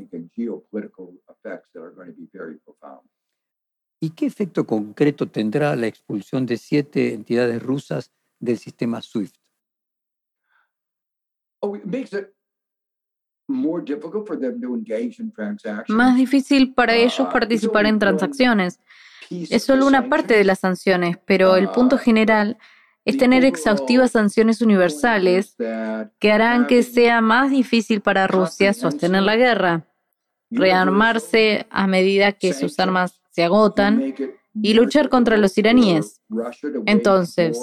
[4.02, 8.12] ¿Y qué efecto concreto tendrá la expulsión de siete entidades rusas
[8.42, 9.43] del sistema SWIFT?
[15.88, 18.80] Más difícil para ellos Uh, participar en transacciones.
[19.30, 22.58] Es solo una parte de las sanciones, pero el punto general
[23.06, 25.56] es tener exhaustivas sanciones universales
[26.20, 29.88] que harán que sea más difícil para Rusia sostener la guerra,
[30.50, 34.14] rearmarse a medida que sus armas se agotan
[34.54, 36.22] y luchar contra los iraníes.
[36.86, 37.60] Entonces,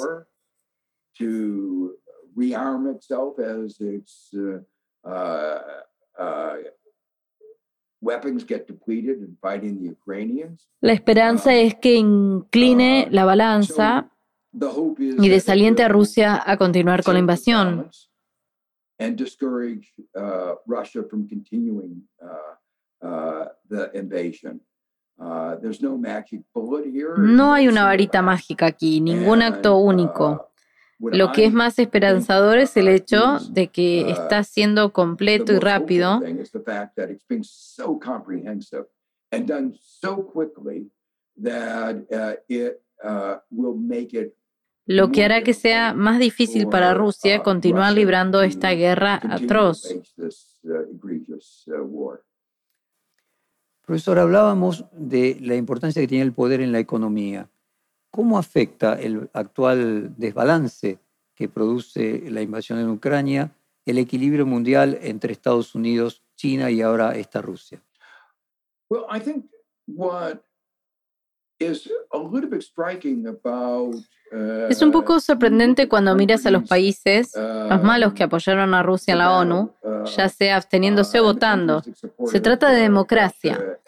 [1.18, 1.99] to
[2.40, 4.60] rearm itself as its uh,
[5.08, 5.58] uh,
[6.18, 6.56] uh,
[8.00, 10.68] weapons get depleted in fighting the Ukrainians.
[10.80, 14.10] la esperanza es que incline la balanza
[14.52, 17.76] y desaliente a Rusia a continuar con la invasión.
[17.76, 18.08] balance
[18.98, 24.60] And discourage uh, Russia from continuing uh, uh, the invasion.
[25.18, 25.96] Uh, there's no
[27.54, 30.49] hay una varita mágica aquí, ningún acto uh, único.
[31.00, 36.20] Lo que es más esperanzador es el hecho de que está siendo completo y rápido
[36.20, 38.84] thing is the fact that it's been so comprehensive
[39.32, 40.90] and done so quickly
[41.42, 44.34] that uh, it uh, will make it
[44.86, 49.84] lo que hará que sea más difícil para Rusia continuar librando esta guerra atroz.
[49.86, 49.98] uh,
[51.80, 52.18] uh.
[53.86, 57.48] Profesor, hablábamos de la importancia que tiene el poder en la economía.
[58.10, 60.98] ¿Cómo afecta el actual desbalance
[61.34, 63.52] que produce la invasión en Ucrania
[63.86, 67.82] el equilibrio mundial entre Estados Unidos, China y ahora esta Rusia?
[68.88, 69.46] Well, I think
[69.86, 70.40] what
[71.58, 73.94] is a little bit striking about
[74.32, 78.74] uh, Es un poco sorprendente cuando miras a los países, uh, los malos que apoyaron
[78.74, 79.72] a Rusia en la ONU,
[80.16, 81.82] ya sea absteniéndose o votando.
[82.26, 83.78] Se trata de democracia.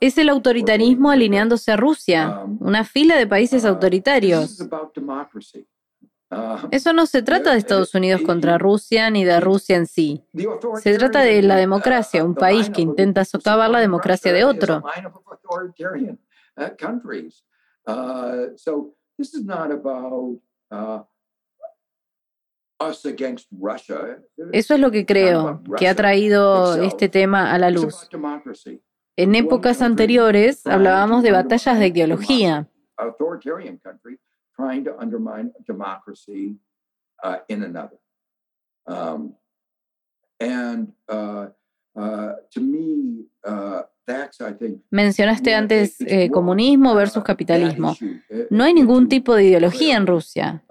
[0.00, 4.58] Es el autoritarismo alineándose a Rusia, una fila de países autoritarios.
[6.72, 10.24] Eso no se trata de Estados Unidos contra Rusia ni de Rusia en sí.
[10.82, 14.82] Se trata de la democracia, un país que intenta socavar la democracia de otro.
[24.52, 28.08] Eso es lo que creo que ha traído este tema a la luz.
[29.16, 32.68] En épocas anteriores hablábamos de batallas de ideología.
[38.88, 39.34] uh.
[40.38, 41.48] Um, uh,
[41.94, 43.82] uh,
[44.90, 47.96] Mencionaste antes eh, comunismo versus capitalismo.
[48.50, 50.62] No hay ningún tipo de ideología en Rusia.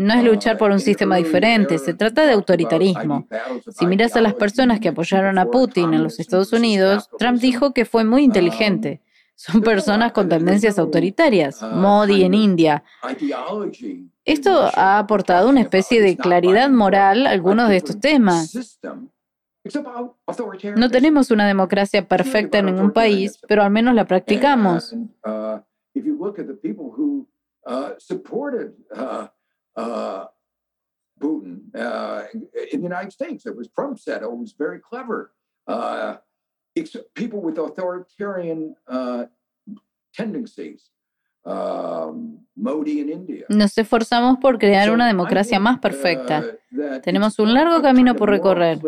[0.00, 3.28] No es luchar por un sistema diferente, se trata de autoritarismo.
[3.68, 7.74] Si miras a las personas que apoyaron a Putin en los Estados Unidos, Trump dijo
[7.74, 9.02] que fue muy inteligente.
[9.34, 11.60] Son personas con tendencias autoritarias.
[11.62, 12.82] Modi en India.
[14.24, 18.78] Esto ha aportado una especie de claridad moral a algunos de estos temas.
[20.76, 24.96] No tenemos una democracia perfecta en ningún país, pero al menos la practicamos.
[29.76, 30.26] Uh,
[31.22, 32.24] if you look at the people who supported Putin uh,
[32.72, 35.32] in the United States, it was Trump said, oh, it was very clever.
[35.66, 36.16] Uh,
[37.14, 39.24] people with authoritarian uh,
[40.14, 40.90] tendencies.
[41.44, 43.46] Um, Modi in India.
[43.48, 46.44] Nos esforzamos por crear So una democracia think, más perfecta.
[46.72, 48.78] uh, Tenemos un largo camino por recorrer.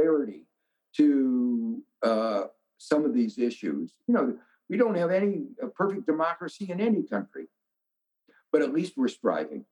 [0.99, 2.43] To uh,
[2.77, 3.95] some of these issues.
[4.07, 7.49] You know, we don't have any perfect democracy in any country,
[8.51, 9.65] but at least we're striving.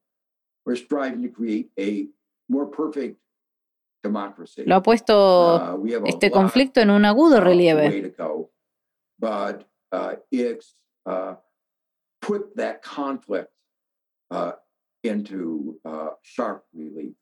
[0.70, 2.06] We're striving to create a
[2.48, 3.18] more perfect
[4.04, 4.62] democracy.
[4.64, 7.88] Lo ha puesto Uh, we have a este conflicto en un agudo relieve.
[7.88, 8.52] way to go,
[9.18, 11.34] but uh, it's uh,
[12.20, 13.50] put that conflict
[14.30, 14.52] uh,
[15.02, 17.16] into uh, sharp relief.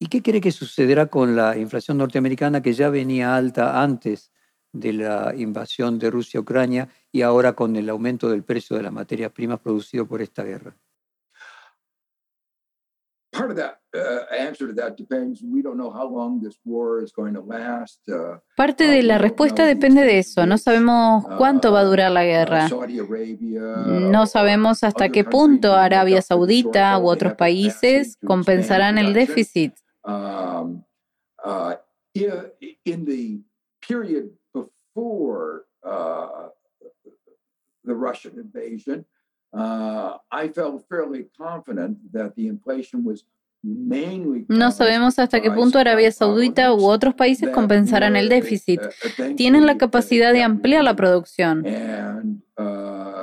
[0.00, 4.32] ¿Y qué cree que sucederá con la inflación norteamericana que ya venía alta antes
[4.72, 8.82] de la invasión de Rusia a Ucrania y ahora con el aumento del precio de
[8.82, 10.76] las materias primas producido por esta guerra?
[13.36, 15.42] Part of that uh, answer to that depends.
[15.42, 18.00] We don't know how long this war is going to last.
[18.08, 20.46] Uh, Parte de la respuesta depende de eso.
[20.46, 22.68] No sabemos cuánto va a durar la guerra.
[22.68, 29.74] Saudi Arabia, No sabemos hasta qué punto Arabia Saudita u otros países compensarán el déficit.
[30.06, 30.84] um,
[31.44, 31.74] uh,
[32.14, 33.40] in the
[33.86, 36.48] period before uh,
[37.84, 39.04] the Russian invasion,
[39.52, 43.24] uh, I felt fairly confident that the inflation was
[43.62, 44.46] mainly.
[44.48, 48.80] No sabemos hasta qué punto Arabia Saudita u otros países compensarán el déficit.
[49.36, 51.66] Tienen la capacidad de ampliar la producción.
[51.66, 53.16] And, uh,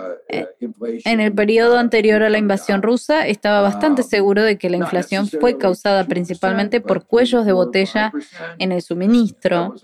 [1.06, 5.28] En el periodo anterior a la invasión rusa, estaba bastante seguro de que la inflación
[5.28, 8.12] fue causada principalmente por cuellos de botella
[8.58, 9.76] en el suministro,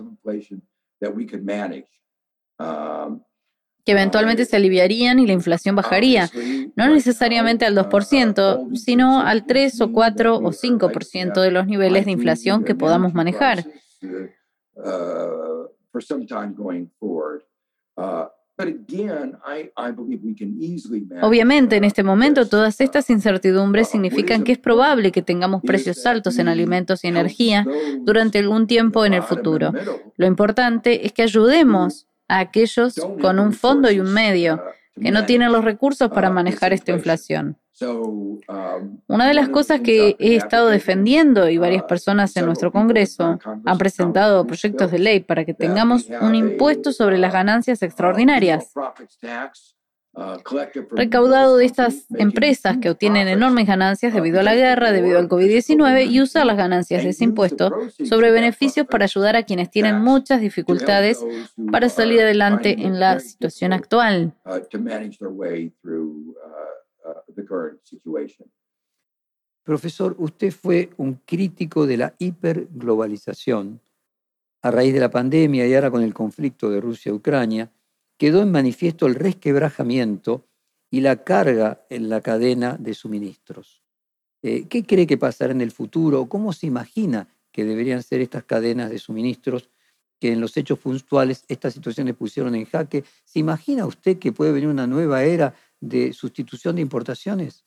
[3.86, 6.30] que eventualmente se aliviarían y la inflación bajaría,
[6.76, 12.12] no necesariamente al 2%, sino al 3 o 4 o 5% de los niveles de
[12.12, 13.66] inflación que podamos manejar.
[21.22, 26.38] Obviamente, en este momento, todas estas incertidumbres significan que es probable que tengamos precios altos
[26.40, 27.66] en alimentos y energía
[28.02, 29.72] durante algún tiempo en el futuro.
[30.18, 34.64] Lo importante es que ayudemos a aquellos con un fondo y un medio
[35.02, 37.58] que no tienen los recursos para manejar esta inflación.
[39.08, 43.78] Una de las cosas que he estado defendiendo y varias personas en nuestro Congreso han
[43.78, 48.74] presentado proyectos de ley para que tengamos un impuesto sobre las ganancias extraordinarias
[50.92, 56.10] recaudado de estas empresas que obtienen enormes ganancias debido a la guerra, debido al COVID-19
[56.10, 57.72] y usar las ganancias de ese impuesto
[58.06, 61.24] sobre beneficios para ayudar a quienes tienen muchas dificultades
[61.72, 64.34] para salir adelante en la situación actual.
[69.64, 73.80] Profesor, usted fue un crítico de la hiperglobalización.
[74.62, 77.72] A raíz de la pandemia y ahora con el conflicto de Rusia-Ucrania,
[78.20, 80.46] quedó en manifiesto el resquebrajamiento
[80.92, 83.82] y la carga en la cadena de suministros.
[84.44, 86.28] Eh, ¿Qué cree que pasará en el futuro?
[86.28, 89.70] ¿Cómo se imagina que deberían ser estas cadenas de suministros
[90.20, 93.06] que en los hechos puntuales estas situaciones pusieron en jaque?
[93.24, 97.66] ¿Se imagina usted que puede venir una nueva era de sustitución de importaciones?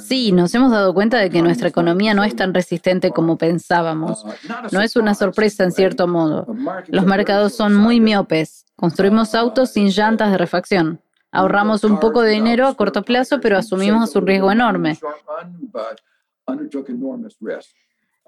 [0.00, 4.24] Sí, nos hemos dado cuenta de que nuestra economía no es tan resistente como pensábamos.
[4.24, 4.30] Uh,
[4.72, 6.46] no es una sorpresa en cierto modo.
[6.88, 8.64] Los mercados son muy miopes.
[8.76, 11.00] Construimos uh, autos sin llantas de refacción.
[11.30, 14.98] Ahorramos un poco de dinero a corto plazo, pero asumimos un riesgo enorme.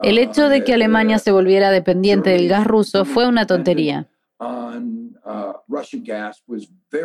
[0.02, 4.08] El hecho de que Alemania se volviera dependiente del gas ruso fue una tontería.
[4.40, 5.08] Uh,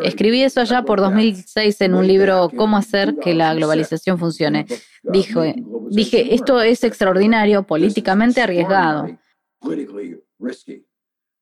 [0.04, 4.66] Escribí eso allá por 2006 en un libro Cómo hacer que la globalización funcione.
[5.02, 5.42] Uh, Dijo,
[5.90, 9.08] dije, esto es extraordinario, políticamente arriesgado.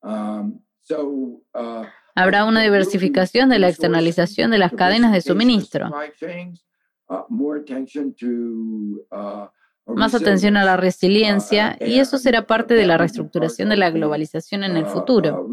[0.03, 0.61] Um,
[0.91, 5.91] uh, Habrá una diversificación de la externalización de las cadenas de suministro
[9.87, 14.65] más atención a la resiliencia y eso será parte de la reestructuración de la globalización
[14.65, 15.49] en el futuro.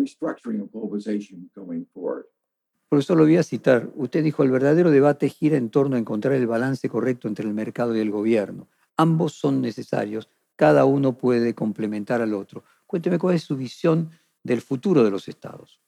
[2.90, 3.90] Por eso lo voy a citar.
[3.96, 7.54] Usted dijo, el verdadero debate gira en torno a encontrar el balance correcto entre el
[7.54, 8.68] mercado y el gobierno.
[8.98, 12.64] Ambos son necesarios, cada uno puede complementar al otro.
[12.88, 14.10] Cuénteme cuál es su visión
[14.44, 15.80] del futuro de los estados.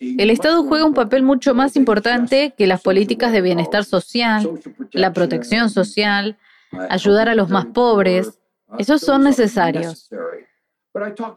[0.00, 4.50] El Estado juega un papel mucho más importante que las políticas de bienestar social,
[4.92, 6.36] la protección social,
[6.90, 8.40] ayudar a los más pobres.
[8.78, 10.10] Esos son necesarios.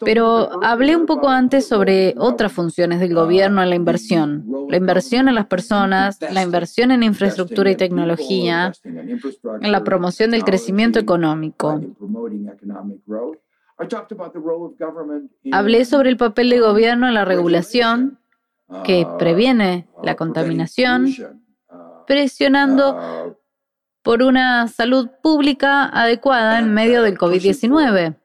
[0.04, 4.46] Pero hablé un poco antes sobre otras funciones del gobierno en la inversión.
[4.70, 10.44] La inversión en las personas, la inversión en infraestructura y tecnología, en la promoción del
[10.44, 11.80] crecimiento económico.
[15.52, 18.20] Hablé sobre el papel del gobierno en la regulación
[18.84, 23.36] que uh, previene uh, la contaminación, uh, presionando
[24.02, 28.16] por una salud pública adecuada en medio del COVID-19.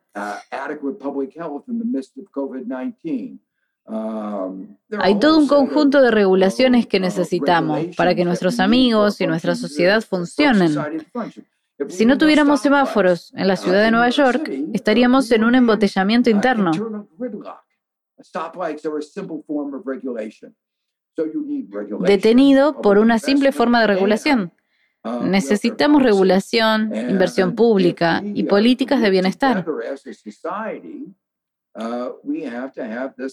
[3.88, 9.54] Um, Hay todo un conjunto de regulaciones que necesitamos para que nuestros amigos y nuestra
[9.54, 10.76] sociedad funcionen.
[11.88, 16.70] Si no tuviéramos semáforos en la ciudad de Nueva York, estaríamos en un embotellamiento interno.
[22.00, 24.52] Detenido por una simple forma de regulación.
[25.22, 29.64] Necesitamos regulación, inversión pública y políticas de bienestar.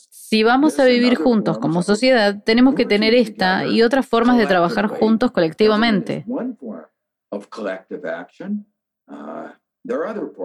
[0.09, 4.45] Si vamos a vivir juntos como sociedad, tenemos que tener esta y otras formas de
[4.45, 6.25] trabajar juntos colectivamente.
[9.07, 9.49] Uh,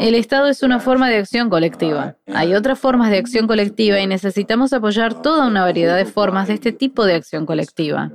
[0.00, 2.16] El Estado es una forma de acción colectiva.
[2.26, 6.48] Uh, Hay otras formas de acción colectiva y necesitamos apoyar toda una variedad de formas
[6.48, 8.10] de este tipo de acción colectiva.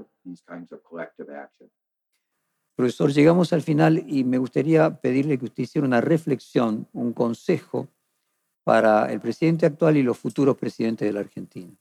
[2.75, 7.87] Profesor, llegamos al final y me gustaría pedirle que usted hiciera una reflexión, un consejo
[8.63, 11.73] para el presidente actual y los futuros presidentes de la Argentina.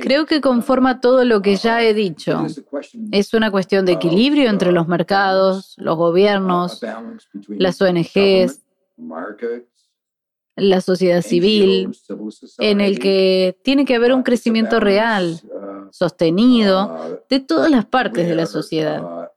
[0.00, 2.46] Creo que conforma todo lo que ya he dicho.
[3.12, 6.80] Es una cuestión de equilibrio entre los mercados, los gobiernos,
[7.48, 8.62] las ONGs,
[10.56, 11.96] la sociedad civil,
[12.58, 15.40] en el que tiene que haber un crecimiento real,
[15.90, 19.30] sostenido, de todas las partes de la sociedad.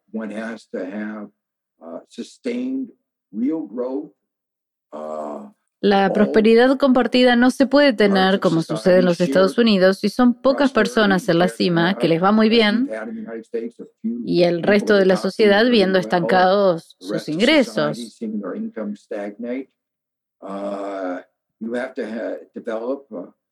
[5.83, 10.35] La prosperidad compartida no se puede tener como sucede en los Estados Unidos si son
[10.35, 12.87] pocas personas en la cima que les va muy bien
[14.03, 18.19] y el resto de la sociedad viendo estancados sus ingresos.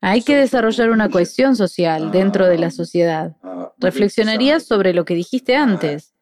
[0.01, 3.37] Hay que desarrollar una cohesión social dentro de la sociedad.
[3.79, 6.13] Reflexionaría sobre lo que dijiste antes.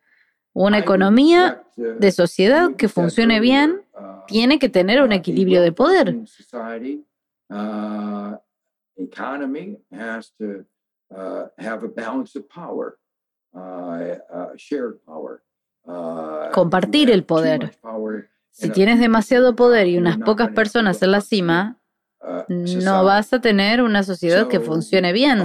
[0.53, 3.81] Una economía de sociedad que funcione bien
[4.27, 6.15] tiene que tener un equilibrio de poder.
[16.53, 17.77] Compartir el poder.
[18.51, 21.79] Si tienes demasiado poder y unas pocas personas en la cima,
[22.49, 25.39] no vas a tener una sociedad que funcione bien.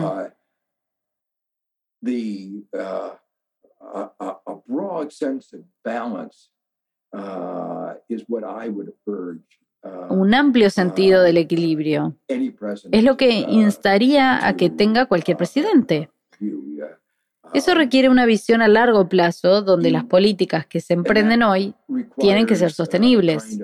[10.08, 16.10] Un amplio sentido del equilibrio es lo que instaría a que tenga cualquier presidente.
[17.52, 21.74] Eso requiere una visión a largo plazo donde las políticas que se emprenden hoy
[22.18, 23.58] tienen que ser sostenibles.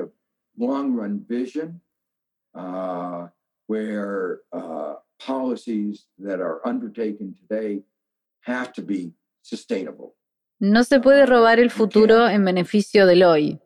[10.58, 13.60] No se puede robar el futuro en beneficio del hoy.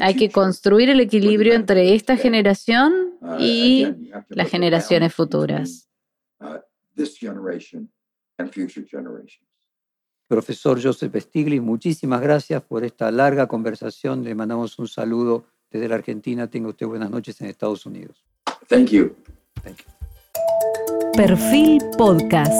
[0.00, 5.88] Hay que construir el equilibrio entre esta generación uh, y las generaciones futuras.
[6.40, 6.58] Uh,
[10.28, 14.24] Profesor Joseph Stiglitz, muchísimas gracias por esta larga conversación.
[14.24, 16.50] Le mandamos un saludo desde la Argentina.
[16.50, 18.24] Tenga usted buenas noches en Estados Unidos.
[18.68, 19.14] Thank you.
[21.14, 22.52] Perfil Podcast.